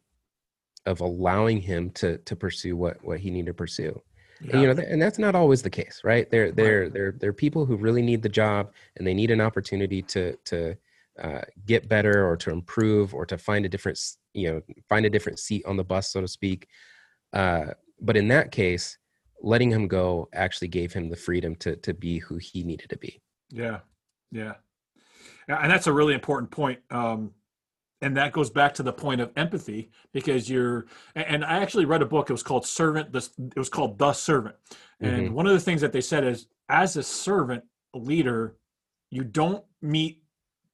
[0.85, 4.01] of allowing him to to pursue what what he needed to pursue.
[4.41, 6.29] And, you know and that's not always the case right?
[6.29, 9.41] There there there there are people who really need the job and they need an
[9.41, 10.75] opportunity to to
[11.21, 13.99] uh, get better or to improve or to find a different
[14.33, 16.67] you know find a different seat on the bus so to speak.
[17.31, 17.67] Uh,
[18.01, 18.97] but in that case
[19.43, 22.97] letting him go actually gave him the freedom to to be who he needed to
[22.97, 23.21] be.
[23.49, 23.79] Yeah,
[24.31, 24.53] yeah, Yeah,
[25.47, 26.79] and that's a really important point.
[26.89, 27.31] Um,
[28.01, 30.85] and that goes back to the point of empathy because you're.
[31.15, 32.29] and- I actually read a book.
[32.29, 33.13] It was called Servant.
[33.13, 34.55] This it was called The Servant.
[34.99, 35.31] And Mhm.
[35.31, 38.57] one of the things that they said is, as a servant leader,
[39.09, 40.23] you don't meet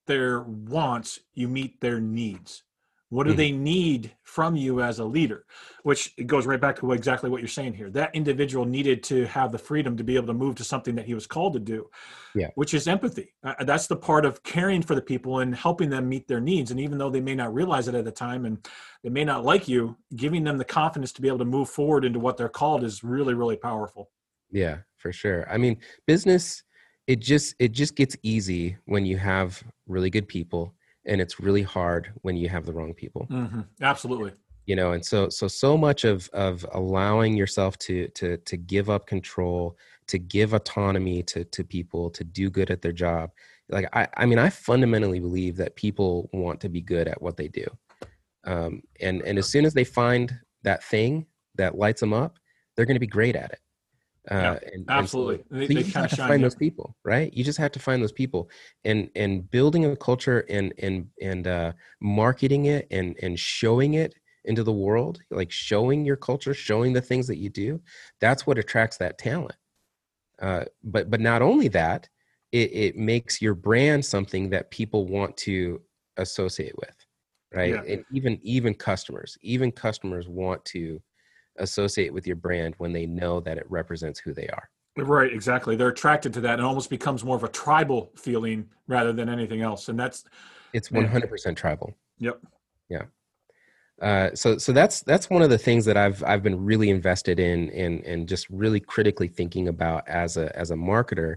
[0.08, 1.20] their wants.
[1.34, 2.64] You meet their needs.
[3.10, 3.38] What do Mhm.
[3.38, 5.46] they need from you as a leader?
[5.84, 7.90] Which it goes right back to what, exactly what you're saying here.
[7.90, 11.06] That individual needed to have the freedom to be able to move to something that
[11.06, 11.90] he was called to do
[12.36, 12.50] yeah.
[12.56, 13.34] which is empathy.
[13.44, 16.72] Uh, that's the part of caring for the people and helping them meet their needs.
[16.72, 18.68] And even though they may not realize it at the time and
[19.04, 22.06] they may not like you, giving them the confidence to be able to move forward
[22.06, 24.12] into what they're called is really, really powerful.
[24.52, 25.50] Yeah, for sure.
[25.50, 26.64] I mean, business
[27.08, 30.76] it just it just gets easy when you have really good people
[31.10, 33.26] and it's really hard when you have the wrong people.
[33.26, 34.34] hmm Absolutely.
[34.66, 38.90] You know, and so so so much of of allowing yourself to to to give
[38.90, 43.32] up control, to give autonomy to to people to do good at their job.
[43.70, 47.36] Like I I mean, I fundamentally believe that people want to be good at what
[47.36, 47.66] they do.
[48.44, 52.38] Um and and as soon as they find that thing that lights them up,
[52.76, 53.60] they're going to be great at it.
[54.32, 55.44] Uh, Yeah, and- and so- absolutely.
[55.68, 56.46] so you just have to find yeah.
[56.46, 57.34] those people, right?
[57.34, 58.50] You just have to find those people,
[58.84, 64.14] and and building a culture and and and uh, marketing it and and showing it
[64.46, 67.82] into the world, like showing your culture, showing the things that you do.
[68.22, 69.56] That's what attracts that talent.
[70.42, 72.08] Uh, but but not only that,
[72.52, 75.82] it, it makes your brand something that people want to
[76.18, 76.96] associate with,
[77.54, 77.74] right?
[77.74, 77.84] Yeah.
[77.94, 81.02] And even even customers, even customers want to
[81.60, 84.70] associate with your brand when they know that it represents who they are.
[84.98, 85.76] Right, exactly.
[85.76, 89.62] They're attracted to that and almost becomes more of a tribal feeling rather than anything
[89.62, 89.88] else.
[89.88, 90.26] And that's,
[90.74, 91.94] It's 100% tribal.
[92.18, 92.40] yep.
[92.90, 93.04] Yeah.
[94.02, 97.38] Uh, so so that's that's one of the things that I've I've been really invested
[97.38, 101.36] in and and just really critically thinking about as a as a marketer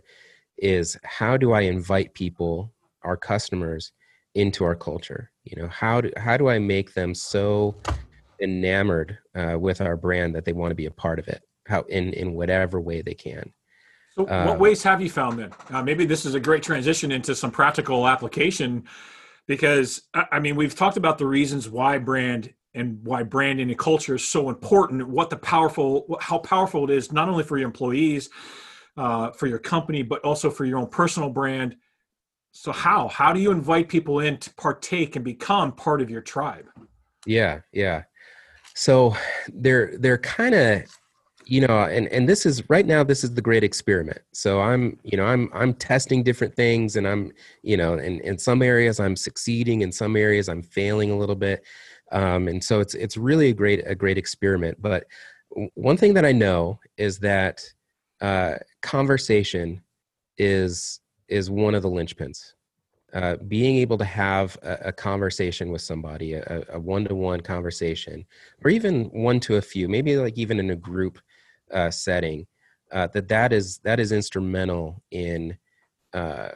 [0.59, 3.93] is how do I invite people, our customers,
[4.37, 5.33] into our culture?
[5.43, 7.75] You know, how do how do I make them so
[8.43, 11.43] enamored uh, with our brand that they want to be a part of it?
[11.67, 13.53] How in in whatever way they can.
[14.15, 15.53] So, what ways have you found then?
[15.71, 18.85] Uh, maybe this is a great transition into some practical application
[19.47, 23.79] because, I I mean, we've talked about the reasons why brand and why branding and
[23.79, 27.67] culture is so important, what the powerful, how powerful it is, not only for your
[27.67, 28.29] employees,
[28.97, 31.77] uh, for your company, but also for your own personal brand.
[32.51, 33.09] So, how?
[33.09, 36.67] How do you invite people in to partake and become part of your tribe?
[37.25, 38.03] Yeah, yeah.
[38.75, 39.17] So
[39.53, 40.83] they're they're kind of
[41.45, 44.21] you know and and this is right now this is the great experiment.
[44.33, 47.33] So i'm you know i'm i'm testing different things and i'm
[47.63, 51.35] you know in in some areas i'm succeeding in some areas i'm failing a little
[51.35, 51.65] bit.
[52.13, 54.81] Um and so it's it's really a great a great experiment.
[54.81, 55.05] But
[55.75, 57.63] one thing that i know is that
[58.21, 59.83] uh conversation
[60.39, 62.53] is is one of the linchpins
[63.15, 68.25] uh, being able to have a, a conversation with somebody, a, a one-to-one conversation,
[68.65, 71.19] or even one to a few, maybe like even in a group
[71.73, 72.47] uh, setting,
[72.91, 75.57] uh, that that is that is instrumental in
[76.15, 76.51] uh,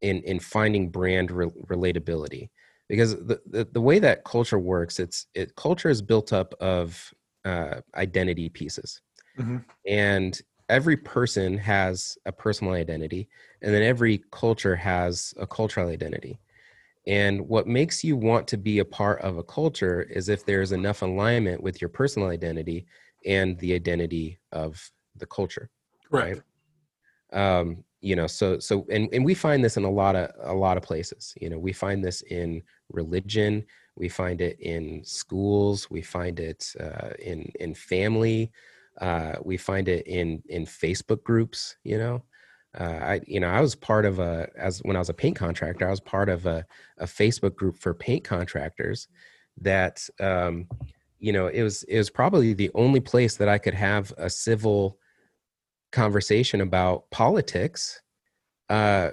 [0.00, 2.50] in in finding brand re- relatability.
[2.88, 7.12] Because the, the the way that culture works, it's it culture is built up of
[7.44, 9.00] uh, identity pieces,
[9.38, 9.64] Mhm.
[9.86, 13.28] and every person has a personal identity
[13.62, 16.40] and then every culture has a cultural identity
[17.06, 20.72] And what makes you want to be a part of a culture is if there's
[20.72, 22.86] enough alignment with your personal identity
[23.26, 25.70] and the identity of the culture.
[26.10, 26.40] Right.
[27.32, 30.54] Um, you know, so so and, and we find this in a lot of a
[30.54, 31.34] lot of places.
[31.40, 33.64] You know, we find this in religion,
[33.96, 38.52] we find it in schools, we find it uh, in in family,
[39.00, 42.22] uh, we find it in in Facebook groups, you know
[42.78, 45.36] uh, I, you know, I was part of a as when I was a paint
[45.36, 46.66] contractor, I was part of a,
[46.98, 49.08] a Facebook group for paint contractors.
[49.62, 50.68] That, um,
[51.18, 54.28] you know, it was it was probably the only place that I could have a
[54.28, 54.98] civil
[55.90, 58.02] conversation about politics.
[58.68, 59.10] Uh,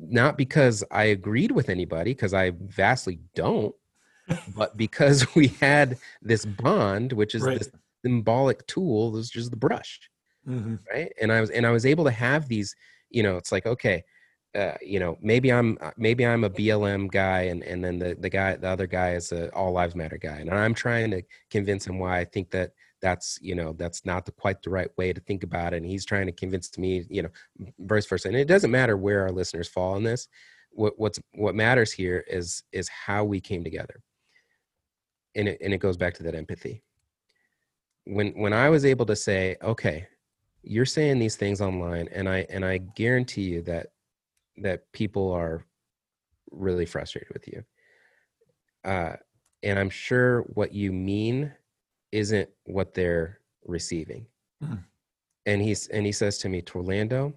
[0.00, 3.74] not because I agreed with anybody, because I vastly don't,
[4.56, 7.58] but because we had this bond, which is Right.
[7.60, 7.70] this
[8.06, 10.00] symbolic tool, which just the brush
[10.46, 10.78] Mhm.
[10.92, 11.12] right?
[11.20, 12.70] And i was and i was able to have these
[13.16, 13.98] you know it's like okay
[14.60, 18.10] uh, you know maybe i'm uh, maybe i'm a blm guy and and then the
[18.24, 21.20] the guy the other guy is a all lives matter guy and i'm trying to
[21.50, 22.70] convince him why i think that
[23.02, 25.86] that's you know that's not the quite the right way to think about it and
[25.86, 27.32] he's trying to convince me you know
[27.80, 30.28] vice versa and it doesn't matter where our listeners fall on this.
[30.70, 34.00] What what's what matters here is is how we came together.
[35.34, 36.82] And it and it goes back to that empathy
[38.06, 40.06] when when i was able to say okay
[40.62, 43.88] you're saying these things online and i and i guarantee you that
[44.56, 45.64] that people are
[46.50, 47.62] really frustrated with you
[48.84, 49.14] uh
[49.62, 51.52] and i'm sure what you mean
[52.12, 54.26] isn't what they're receiving
[54.62, 54.84] Mhm.
[55.44, 57.34] and he's and he says to me torlando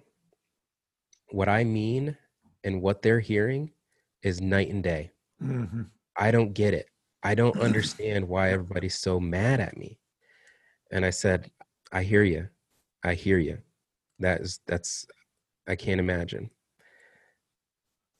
[1.30, 2.16] what i mean
[2.64, 3.72] and what they're hearing
[4.22, 5.10] is night and day
[5.42, 5.90] Mhm.
[6.16, 6.86] I don't get it.
[7.22, 9.98] I don't understand why everybody's so mad at me.
[10.90, 11.50] And I said,
[11.92, 12.48] I hear you.
[13.02, 13.58] I hear you.
[14.18, 15.06] That is that's
[15.66, 16.50] I can't imagine.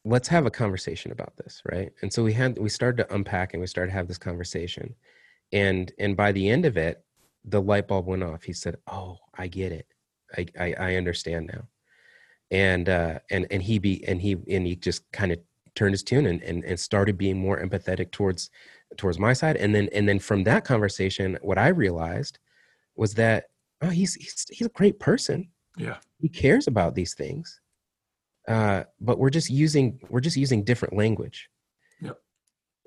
[0.04, 1.92] Let's have a conversation about this, right?
[2.00, 4.94] And so we had we started to unpack and we started to have this conversation.
[5.52, 7.04] And and by the end of it,
[7.44, 8.42] the light bulb went off.
[8.42, 9.86] He said, "Oh, I get it.
[10.36, 11.68] I I, I understand now."
[12.50, 15.38] And uh and and he be and he and he just kind of
[15.74, 18.50] turned his tune and, and and started being more empathetic towards
[18.96, 22.38] towards my side and then and then from that conversation what i realized
[23.00, 23.44] was that
[23.82, 25.96] oh he's he's, he's a great person Yeah.
[26.18, 27.60] he cares about these things
[28.48, 31.48] uh but we're just using we're just using different language
[32.00, 32.16] Yep.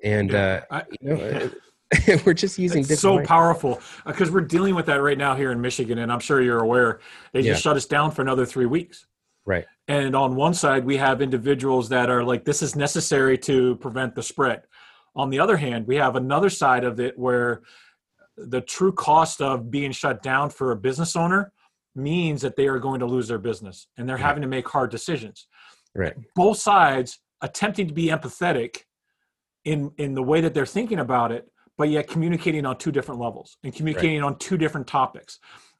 [0.02, 0.62] and Yeah.
[0.70, 1.48] uh I- you know uh,
[2.26, 3.28] we're just using It's so language.
[3.28, 6.64] powerful because we're dealing with that right now here in Michigan, and I'm sure you're
[6.68, 7.00] aware
[7.32, 9.06] they just shut us down for another three weeks.
[9.46, 13.76] right And on one side, we have individuals that are like, this is necessary to
[13.76, 14.60] prevent the spread.
[15.14, 17.62] On the other hand, we have another side of it where
[18.36, 21.52] the true cost of being shut down for a business owner
[21.94, 24.26] means that they are going to lose their business and they're Yeah.
[24.26, 25.46] having to make hard decisions.
[25.94, 28.82] right Both sides attempting to be empathetic
[29.64, 33.20] in in the way that they're thinking about it, but yet communicating on two different
[33.20, 35.38] levels and communicating on two different topics.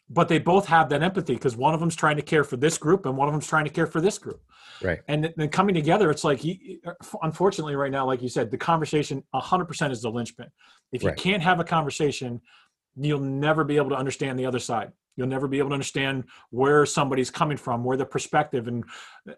[0.08, 2.78] But they both have that empathy because one of them's trying to care for this
[2.78, 4.40] group and one of them's trying to care for this group
[4.82, 6.40] right and then coming together it's like
[7.22, 10.46] unfortunately right now like you said the conversation 100% is the linchpin
[10.92, 11.18] if you Right.
[11.18, 12.40] can't have a conversation
[12.96, 16.24] you'll never be able to understand the other side you'll never be able to understand
[16.50, 18.84] where somebody's coming from where the perspective and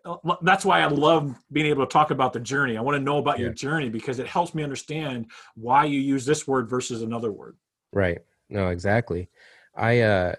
[0.05, 3.03] uh, that's why i love being able to talk about the journey i want to
[3.03, 7.03] know about your journey because it helps me understand why you use this word versus
[7.03, 7.57] another word
[7.93, 8.19] Right.
[8.51, 9.29] No, exactly.
[9.75, 10.35] I uh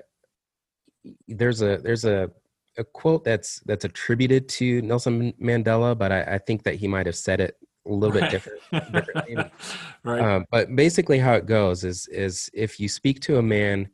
[1.27, 2.29] there's a there's a
[2.77, 7.05] a quote that's that's attributed to Nelson Mandela, but I, I think that he might
[7.05, 8.61] have said it a little bit different.
[8.93, 9.37] differently.
[10.03, 13.89] right Um, but basically, how it goes is is if you speak to a man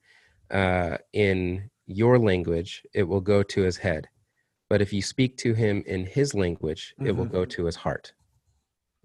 [0.52, 4.08] uh, in your language, it will go to his head.
[4.70, 8.14] But if you speak to him in his language, it will go to his heart.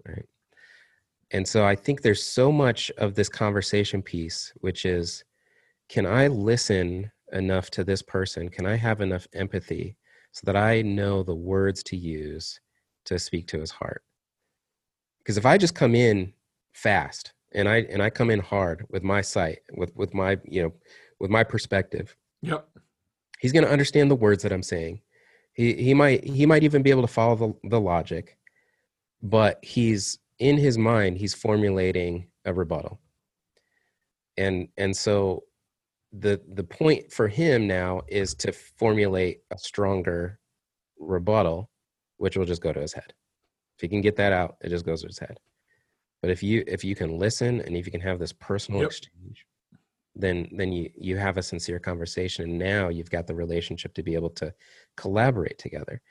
[0.07, 0.25] Right.
[1.31, 5.23] And so I think there's so much of this conversation piece, which is
[5.87, 8.49] can I listen enough to this person?
[8.49, 9.95] Can I have enough empathy
[10.31, 12.59] so that I know the words to use
[13.05, 14.03] to speak to his heart?
[15.19, 16.33] Because if I just come in
[16.73, 20.63] fast and I and I come in hard with my sight, with with my you
[20.63, 20.73] know
[21.19, 22.67] with my perspective, yep
[23.39, 25.01] he's going to understand the words that I'm saying.
[25.53, 28.37] He he might he might even be able to follow the, the logic,
[29.23, 32.99] but he's in his mind he's formulating a rebuttal.
[34.37, 35.43] And and so
[36.11, 40.39] the the point for him now is to formulate a stronger
[40.99, 41.69] rebuttal,
[42.17, 43.13] which will just go to his head.
[43.77, 45.39] If he can get that out, it just goes to his head.
[46.21, 48.89] But if you if you can listen and if you can have this personal Yep.
[48.89, 49.45] exchange,
[50.15, 54.03] then then you you have a sincere conversation and now you've got the relationship to
[54.03, 54.53] be able to
[54.97, 56.01] collaborate together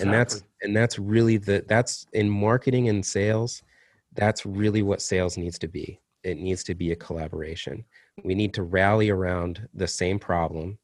[0.00, 3.62] and that's and that's really the that's in marketing and sales
[4.14, 6.00] that's really what sales needs to be.
[6.24, 7.84] It needs to be a collaboration.
[8.24, 10.78] We need to rally around the same problem.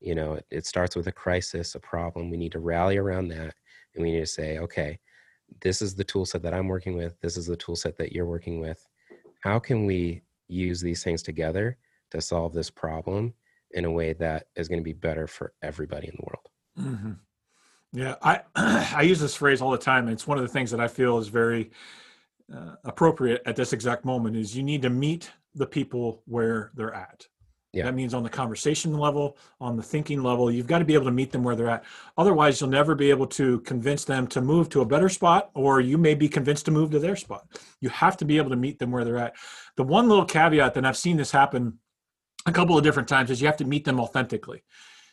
[0.00, 2.30] You know, it, it starts with a crisis, a problem.
[2.30, 3.54] We need to rally around that
[3.94, 4.98] and we need to say, okay,
[5.60, 7.20] this is the tool set that I'm working with.
[7.20, 8.86] This is the tool set that you're working with.
[9.40, 11.76] How can we use these things together
[12.10, 13.34] to solve this problem
[13.72, 16.48] in a way that is going to be better for everybody in the world?
[16.78, 17.12] Mm-hmm.
[17.92, 18.40] Yeah, I
[18.96, 20.08] I use this phrase all the time.
[20.08, 21.70] It's one of the things that I feel is very
[22.54, 24.36] uh, appropriate at this exact moment.
[24.36, 27.26] Is you need to meet the people where they're at.
[27.72, 27.84] Yeah.
[27.84, 31.06] That means on the conversation level, on the thinking level, you've got to be able
[31.06, 31.84] to meet them where they're at.
[32.18, 35.80] Otherwise, you'll never be able to convince them to move to a better spot, or
[35.80, 37.46] you may be convinced to move to their spot.
[37.80, 39.36] You have to be able to meet them where they're at.
[39.76, 41.78] The one little caveat that I've seen this happen
[42.44, 44.64] a couple of different times is you have to meet them authentically.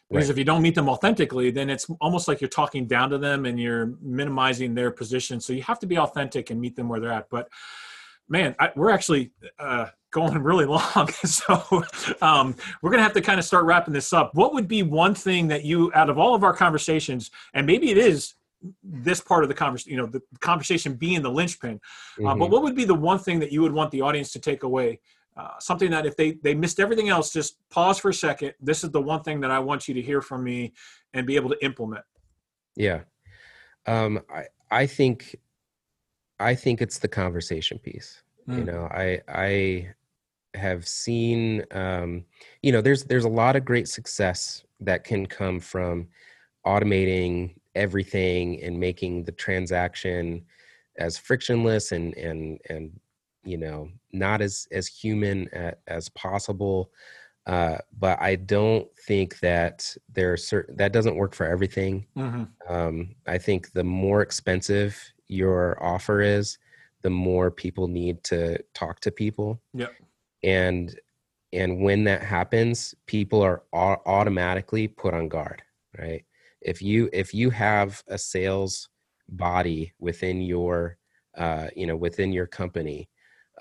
[0.09, 0.31] Because right.
[0.31, 3.45] if you don't meet them authentically, then it's almost like you're talking down to them
[3.45, 5.39] and you're minimizing their position.
[5.39, 7.29] So you have to be authentic and meet them where they're at.
[7.29, 7.47] But
[8.27, 11.09] man, I, we're actually uh, going really long.
[11.23, 11.83] so
[12.21, 14.33] um, we're going to have to kind of start wrapping this up.
[14.33, 17.91] What would be one thing that you, out of all of our conversations, and maybe
[17.91, 18.35] it is
[18.83, 22.25] this part of the conversation, you know, the conversation being the linchpin, mm-hmm.
[22.25, 22.53] uh, but mm-hmm.
[22.53, 24.99] what would be the one thing that you would want the audience to take away?
[25.39, 28.53] Uh, something that if they they missed everything else, just pause for a second.
[28.59, 30.73] This is the one thing that I want you to hear from me
[31.13, 32.03] and be able to implement.
[32.75, 33.03] Yeah,
[33.85, 35.37] um, I I think
[36.41, 38.21] I think it's the conversation piece.
[38.49, 38.57] Mm.
[38.57, 39.93] You know, I I
[40.55, 42.25] have seen um,
[42.61, 46.09] you know there's there's a lot of great success that can come from
[46.67, 50.43] automating everything and making the transaction
[50.97, 52.99] as frictionless and and and
[53.43, 56.91] you know not as as human as, as possible
[57.47, 62.05] uh, but i don't think that there are certain that doesn't work for everything.
[62.17, 62.43] Mm-hmm.
[62.73, 66.57] um, i think the more expensive your offer is
[67.01, 69.61] the more people need to talk to people.
[69.73, 69.93] Yep.
[70.43, 70.99] And
[71.51, 75.63] and when that happens people are automatically put on guard
[75.97, 76.23] right?
[76.61, 78.89] If you if you have a sales
[79.29, 80.97] body within your
[81.37, 83.09] uh, you know within your company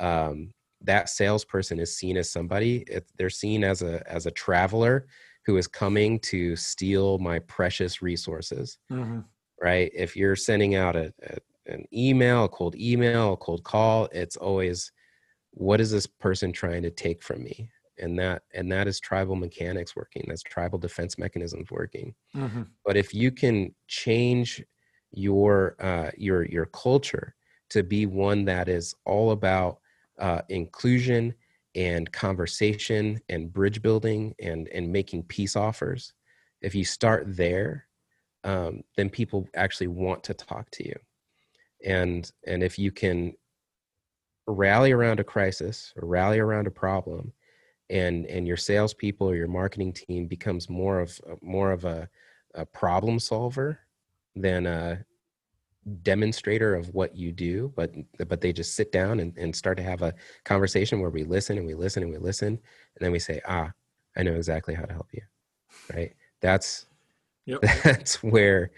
[0.00, 2.84] um, that salesperson is seen as somebody
[3.16, 5.06] they're seen as a as a traveler
[5.44, 9.20] who is coming to steal my precious resources mm-hmm.
[9.60, 11.36] right if you're sending out a, a,
[11.72, 14.92] an email a cold email a cold call it's always
[15.50, 17.68] what is this person trying to take from me
[17.98, 22.62] and that and that is tribal mechanics working that's tribal defense mechanisms working mm-hmm.
[22.84, 24.62] but if you can change
[25.12, 27.34] your uh, your your culture
[27.70, 29.78] to be one that is all about
[30.18, 31.34] uh, inclusion
[31.74, 36.12] and conversation and bridge building and and making peace offers
[36.60, 37.88] if you start there
[38.44, 40.94] um, then people actually want to talk to you.
[41.84, 43.34] And and if you can
[44.46, 47.32] rally around a crisis or rally around a problem
[47.90, 52.08] and and your salespeople or your marketing team becomes more of more of a,
[52.54, 53.78] a problem solver
[54.34, 55.04] than a
[56.02, 57.92] demonstrator of what you do but
[58.28, 60.14] but they just sit down and, and start to have a
[60.44, 62.58] conversation where we listen and we listen and we listen and
[63.00, 63.70] then we say ah
[64.16, 65.22] i know exactly how to help you
[65.94, 66.14] right?
[66.40, 66.86] That's
[67.46, 67.60] yep.
[67.84, 68.70] that's where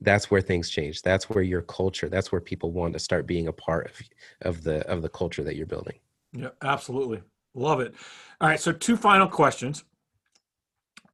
[0.00, 1.02] that's where things change.
[1.02, 4.02] That's where your culture that's where people want to start being a part of
[4.42, 5.98] of the of the culture that you're building.
[6.32, 7.22] Yeah absolutely.
[7.54, 7.94] Love it.
[8.40, 9.84] All right so two final questions.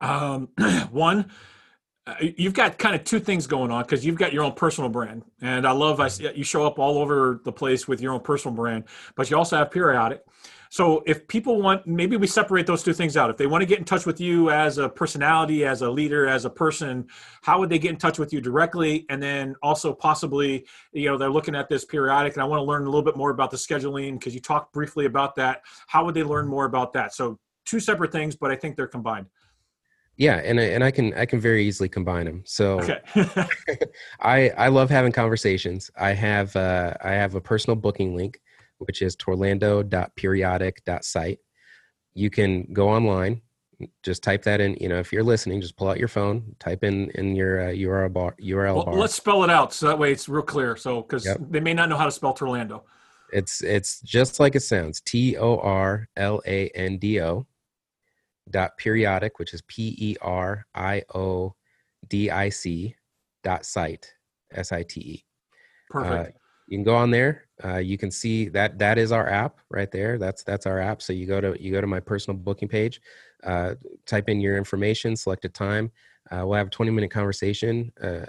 [0.01, 0.49] Um,
[0.91, 1.31] one
[2.05, 4.91] Uh, you've got kind of two things going on because you've got your own personal
[4.91, 8.19] brand and i love I, you show up all over the place with your own
[8.19, 8.85] personal brand
[9.15, 10.25] but you also have periodic
[10.73, 13.29] so if people want, maybe we separate those two things out.
[13.29, 16.27] If they want to get in touch with you as a personality, as a leader,
[16.27, 17.09] as a person,
[17.43, 19.05] how would they get in touch with you directly?
[19.11, 22.65] And then also possibly, you know, they're looking at this periodic and I want to
[22.65, 25.61] learn a little bit more about the scheduling because you talked briefly about that.
[25.89, 27.13] How would they learn more about that?
[27.13, 29.27] So two separate things, but I think they're combined.
[30.17, 32.43] Yeah, and I, and I can I can very easily combine them.
[32.45, 33.01] So okay.
[34.21, 35.91] I I love having conversations.
[35.99, 38.41] I have uh, I have a personal booking link
[38.87, 41.39] which is torlando.periodic.site.
[42.15, 43.43] You can go online,
[44.03, 44.77] just type that in.
[44.81, 47.73] You know, if you're listening, just pull out your phone, type in in your uh,
[47.73, 48.37] URL bar.
[48.41, 48.95] URL well, bar.
[48.95, 50.77] Let's spell it out so that way it's real clear.
[50.77, 51.39] So because yep.
[51.41, 52.83] they may not know how to spell Torlando.
[53.33, 55.01] It's it's just like it sounds.
[55.01, 57.47] T O R L A N D O
[58.51, 61.55] dot periodic, which is P E R I O
[62.09, 62.95] D I C
[63.43, 64.13] dot site
[64.53, 65.25] S I T E.
[65.91, 66.37] Perfect.
[66.37, 66.39] Uh,
[66.69, 67.47] you can go on there.
[67.63, 70.19] Uh, you can see that that is our app right there.
[70.19, 71.03] That's that's our app.
[71.03, 73.01] So you go to you go to my personal booking page
[73.45, 73.75] uh,
[74.07, 75.91] type in your information select a time.
[76.31, 77.93] Uh, we'll have a 20 minute conversation.
[78.03, 78.25] Uh,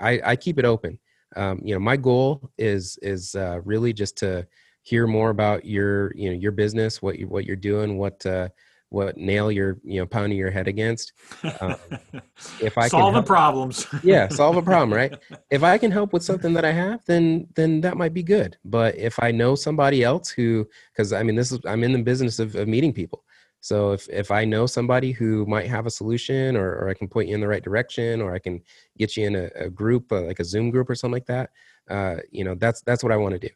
[0.00, 0.98] I, I keep it open.
[1.36, 4.46] Um, you know, my goal is is uh, really just to
[4.82, 8.48] hear more about your you know your business, what you what you're doing, what uh,
[8.90, 11.12] what nail you're you know pounding your head against.
[11.60, 11.76] Um,
[12.60, 15.14] if I solving help, problems, yeah, solve a problem, right?
[15.50, 18.56] If I can help with something that I have, then then that might be good.
[18.64, 22.02] But if I know somebody else who, because I mean, this is I'm in the
[22.02, 23.24] business of, of meeting people.
[23.60, 27.08] So if if I know somebody who might have a solution, or, or I can
[27.08, 28.62] point you in the right direction, or I can
[28.96, 31.50] get you in a, a group uh, like a Zoom group or something like that,
[31.90, 33.54] uh, you know, that's that's what I want to do.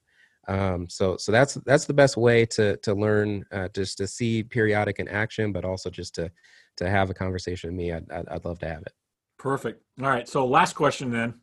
[0.48, 4.42] Um, so so that's that's the best way to to learn, uh, just to see
[4.42, 6.30] periodic in action, but also just to
[6.76, 7.92] to have a conversation with me.
[7.92, 8.92] I'd, I'd, love to have it.
[9.38, 9.82] Perfect.
[10.00, 10.28] All right.
[10.28, 11.34] So last question then.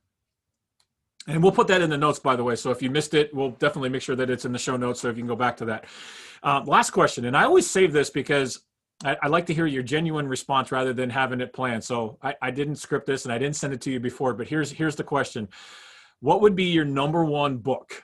[1.27, 2.55] And we'll put that in the notes, by the way.
[2.55, 5.01] So if you missed it, we'll definitely make sure that it's in the show notes.
[5.01, 5.85] So if you can go back to that.
[6.41, 8.61] Uh, last question, and I always save this because
[9.03, 11.83] I, I, like to hear your genuine response rather than having it planned.
[11.83, 14.47] So I, I didn't script this and I didn't send it to you before, but
[14.47, 15.49] here's here's the question:
[16.21, 18.03] What would be your number one book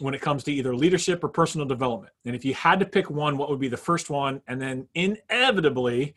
[0.00, 2.12] when it comes to either leadership or personal development?
[2.24, 4.40] And if you had to pick one, what would be the first one?
[4.48, 6.14] And then inevitably,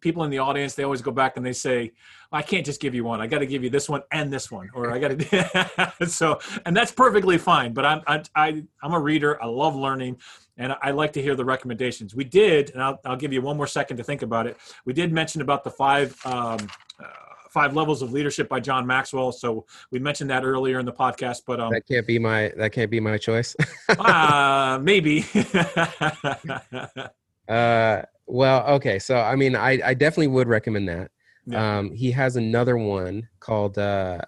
[0.00, 1.92] people in the audience they always go back and they say
[2.32, 4.50] i can't just give you one i got to give you this one and this
[4.50, 8.02] one or i got to so and that's perfectly fine but i'm
[8.34, 10.18] I, i'm a reader i love learning
[10.58, 13.56] and i like to hear the recommendations we did and i'll, I'll give you one
[13.56, 16.68] more second to think about it we did mention about the five um,
[17.02, 17.25] uh,
[17.56, 21.42] five levels of leadership by john maxwell so we mentioned that earlier in the podcast
[21.46, 23.56] but um, that can't be my that can't be my choice
[23.98, 25.24] uh maybe
[27.48, 28.98] uh well, okay.
[28.98, 31.10] So, I mean, I, I definitely would recommend that.
[31.46, 31.78] Yeah.
[31.78, 34.20] Um, he has another one called uh,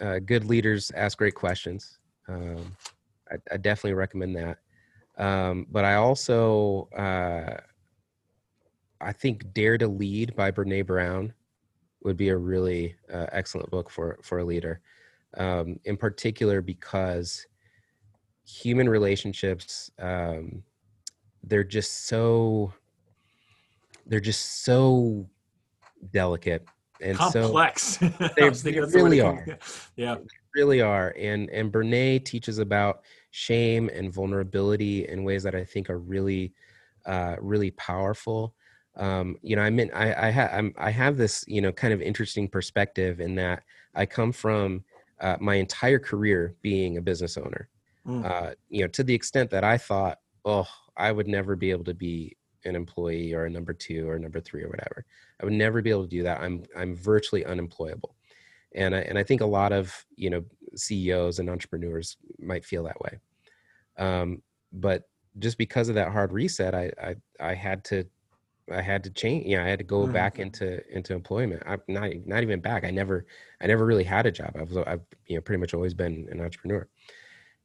[0.00, 1.98] uh, Good Leaders Ask Great Questions.
[2.28, 2.76] Um,
[3.30, 4.58] I, I, definitely recommend that.
[5.18, 7.56] Um, but I also, uh,
[9.00, 11.32] I think Dare to Lead by Brene Brown
[12.06, 14.80] would be a really uh, excellent book for, for a leader.
[15.36, 17.46] Um, in particular, because
[18.46, 20.62] human relationships, um,
[21.42, 22.72] they're just so
[24.06, 25.28] they're just so
[26.12, 26.64] delicate
[27.00, 27.98] and complex.
[28.00, 29.44] So they really are.
[29.96, 31.12] Yeah, they really are.
[31.18, 33.02] And and Brene teaches about
[33.32, 36.52] shame and vulnerability in ways that I think are really,
[37.04, 38.54] uh, really powerful.
[38.96, 42.00] Um, you know, I mean, I I, ha- I have this you know kind of
[42.00, 43.62] interesting perspective in that
[43.94, 44.84] I come from
[45.20, 47.68] uh, my entire career being a business owner.
[48.06, 48.24] Mm.
[48.24, 51.84] Uh, you know, to the extent that I thought, oh, I would never be able
[51.84, 55.04] to be an employee or a number two or number three or whatever.
[55.40, 56.40] I would never be able to do that.
[56.40, 58.14] I'm I'm virtually unemployable,
[58.74, 60.44] and I, and I think a lot of you know
[60.74, 63.18] CEOs and entrepreneurs might feel that way.
[63.98, 64.42] Um,
[64.72, 65.04] but
[65.38, 68.06] just because of that hard reset, I I, I had to
[68.72, 69.46] I had to change.
[69.46, 70.12] You know, I had to go mm-hmm.
[70.12, 71.62] back into into employment.
[71.66, 72.84] I'm not not even back.
[72.84, 73.26] I never
[73.60, 74.56] I never really had a job.
[74.58, 76.88] I've I've you know pretty much always been an entrepreneur,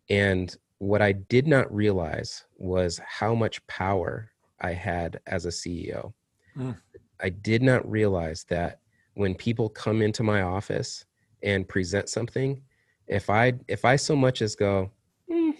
[0.10, 6.14] and what I did not realize was how much power I had as a CEO.
[6.58, 6.78] Mm.
[7.22, 8.80] I did not realize that
[9.14, 11.06] when people come into my office
[11.44, 12.62] and present something,
[13.08, 14.92] if I if I so much as go,
[15.30, 15.54] mm,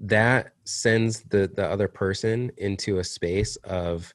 [0.00, 4.14] that sends the the other person into a space of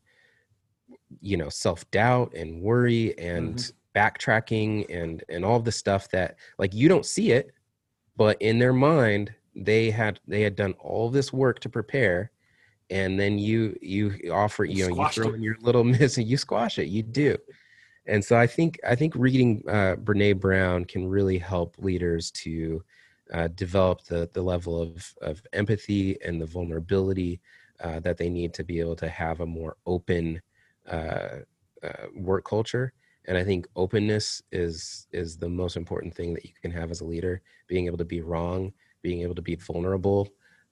[1.19, 3.99] you know self-doubt and worry and mm-hmm.
[3.99, 7.51] backtracking and and all the stuff that like you don't see it
[8.15, 12.31] but in their mind they had they had done all this work to prepare
[12.89, 15.35] and then you you offer you, know you throw it.
[15.35, 17.37] in your little miss and you squash it you do
[18.05, 22.83] and so i think i think reading uh, brene brown can really help leaders to
[23.33, 27.39] uh, develop the the level of of empathy and the vulnerability
[27.81, 30.41] uh, that they need to be able to have a more open
[30.89, 31.37] uh,
[31.83, 32.93] uh, work culture
[33.25, 37.01] and i think openness is is the most important thing that you can have as
[37.01, 38.71] a leader being able to be wrong
[39.01, 40.27] being able to be vulnerable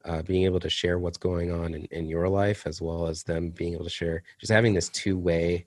[0.05, 3.23] uh, being able to share what's going on in, in your life as well as
[3.23, 5.65] them being able to share just having this two-way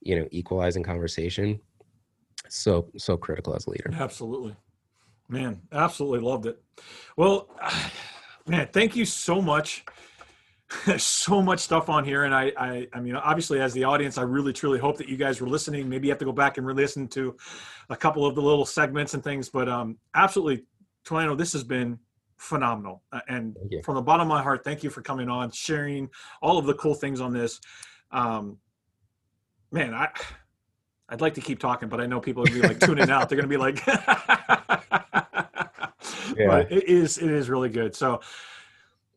[0.00, 1.60] you know equalizing conversation
[2.48, 3.90] so so critical as a leader.
[3.94, 4.54] Absolutely.
[5.28, 6.62] Man absolutely loved it.
[7.16, 7.48] Well
[8.46, 9.84] man thank you so much
[10.86, 14.18] there's so much stuff on here and I, I i mean obviously as the audience
[14.18, 16.58] i really truly hope that you guys were listening maybe you have to go back
[16.58, 17.36] and re-listen to
[17.90, 20.64] a couple of the little segments and things but um absolutely
[21.04, 21.98] Tonino, this has been
[22.36, 23.02] phenomenal.
[23.12, 26.08] Uh, and from the bottom of my heart, thank you for coming on, sharing
[26.40, 27.60] all of the cool things on this.
[28.10, 28.58] Um,
[29.70, 30.08] man, I
[31.08, 33.28] I'd like to keep talking, but I know people are gonna be like tuning out.
[33.28, 33.98] They're gonna be like, yeah.
[36.46, 37.94] but it is it is really good.
[37.94, 38.20] So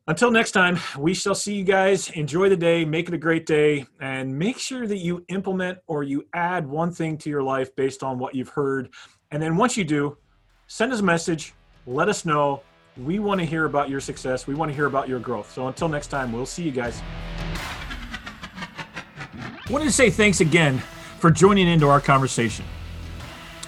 [0.08, 2.10] until next time, we shall see you guys.
[2.10, 6.04] Enjoy the day, make it a great day, and make sure that you implement or
[6.04, 8.90] you add one thing to your life based on what you've heard.
[9.32, 10.16] And then once you do,
[10.68, 11.54] send us a message.
[11.86, 12.62] Let us know.
[12.96, 14.46] We want to hear about your success.
[14.46, 15.50] We want to hear about your growth.
[15.52, 17.02] So until next time, we'll see you guys.
[19.68, 20.78] I wanted to say thanks again
[21.18, 22.64] for joining into our conversation.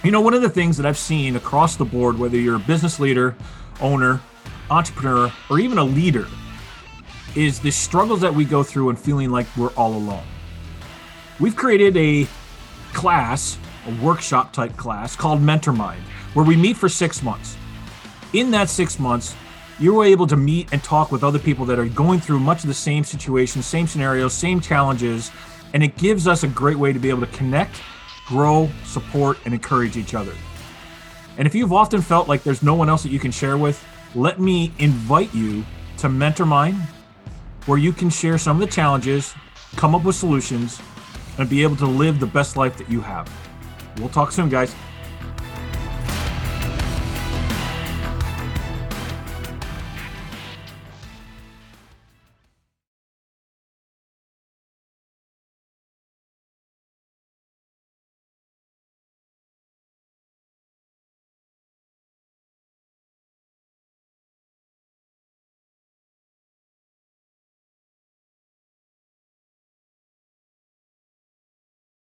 [0.05, 2.61] You know, one of the things that I've seen across the board, whether you're a
[2.61, 3.35] business leader,
[3.81, 4.21] owner,
[4.71, 6.27] entrepreneur, or even a leader,
[7.35, 10.25] is the struggles that we go through and feeling like we're all alone.
[11.41, 12.27] We've created a
[12.93, 16.03] class, a workshop type class called Mentor Mind,
[16.35, 17.57] where we meet for six months.
[18.33, 19.35] In that six months,
[19.79, 22.69] you're able to meet and talk with other people that are going through much of
[22.69, 25.31] the same situations, same scenarios, same challenges,
[25.73, 27.81] and it gives us a great way to be able to connect,
[28.27, 30.33] grow, support, and encourage each other.
[31.37, 33.83] And if you've often felt like there's no one else that you can share with,
[34.15, 35.65] let me invite you
[35.99, 36.77] to Mentor Mind,
[37.67, 39.35] where you can share some of the challenges,
[39.77, 40.81] come up with solutions,
[41.39, 43.31] and be able to live the best life that you have.
[43.99, 44.75] We'll talk soon, guys.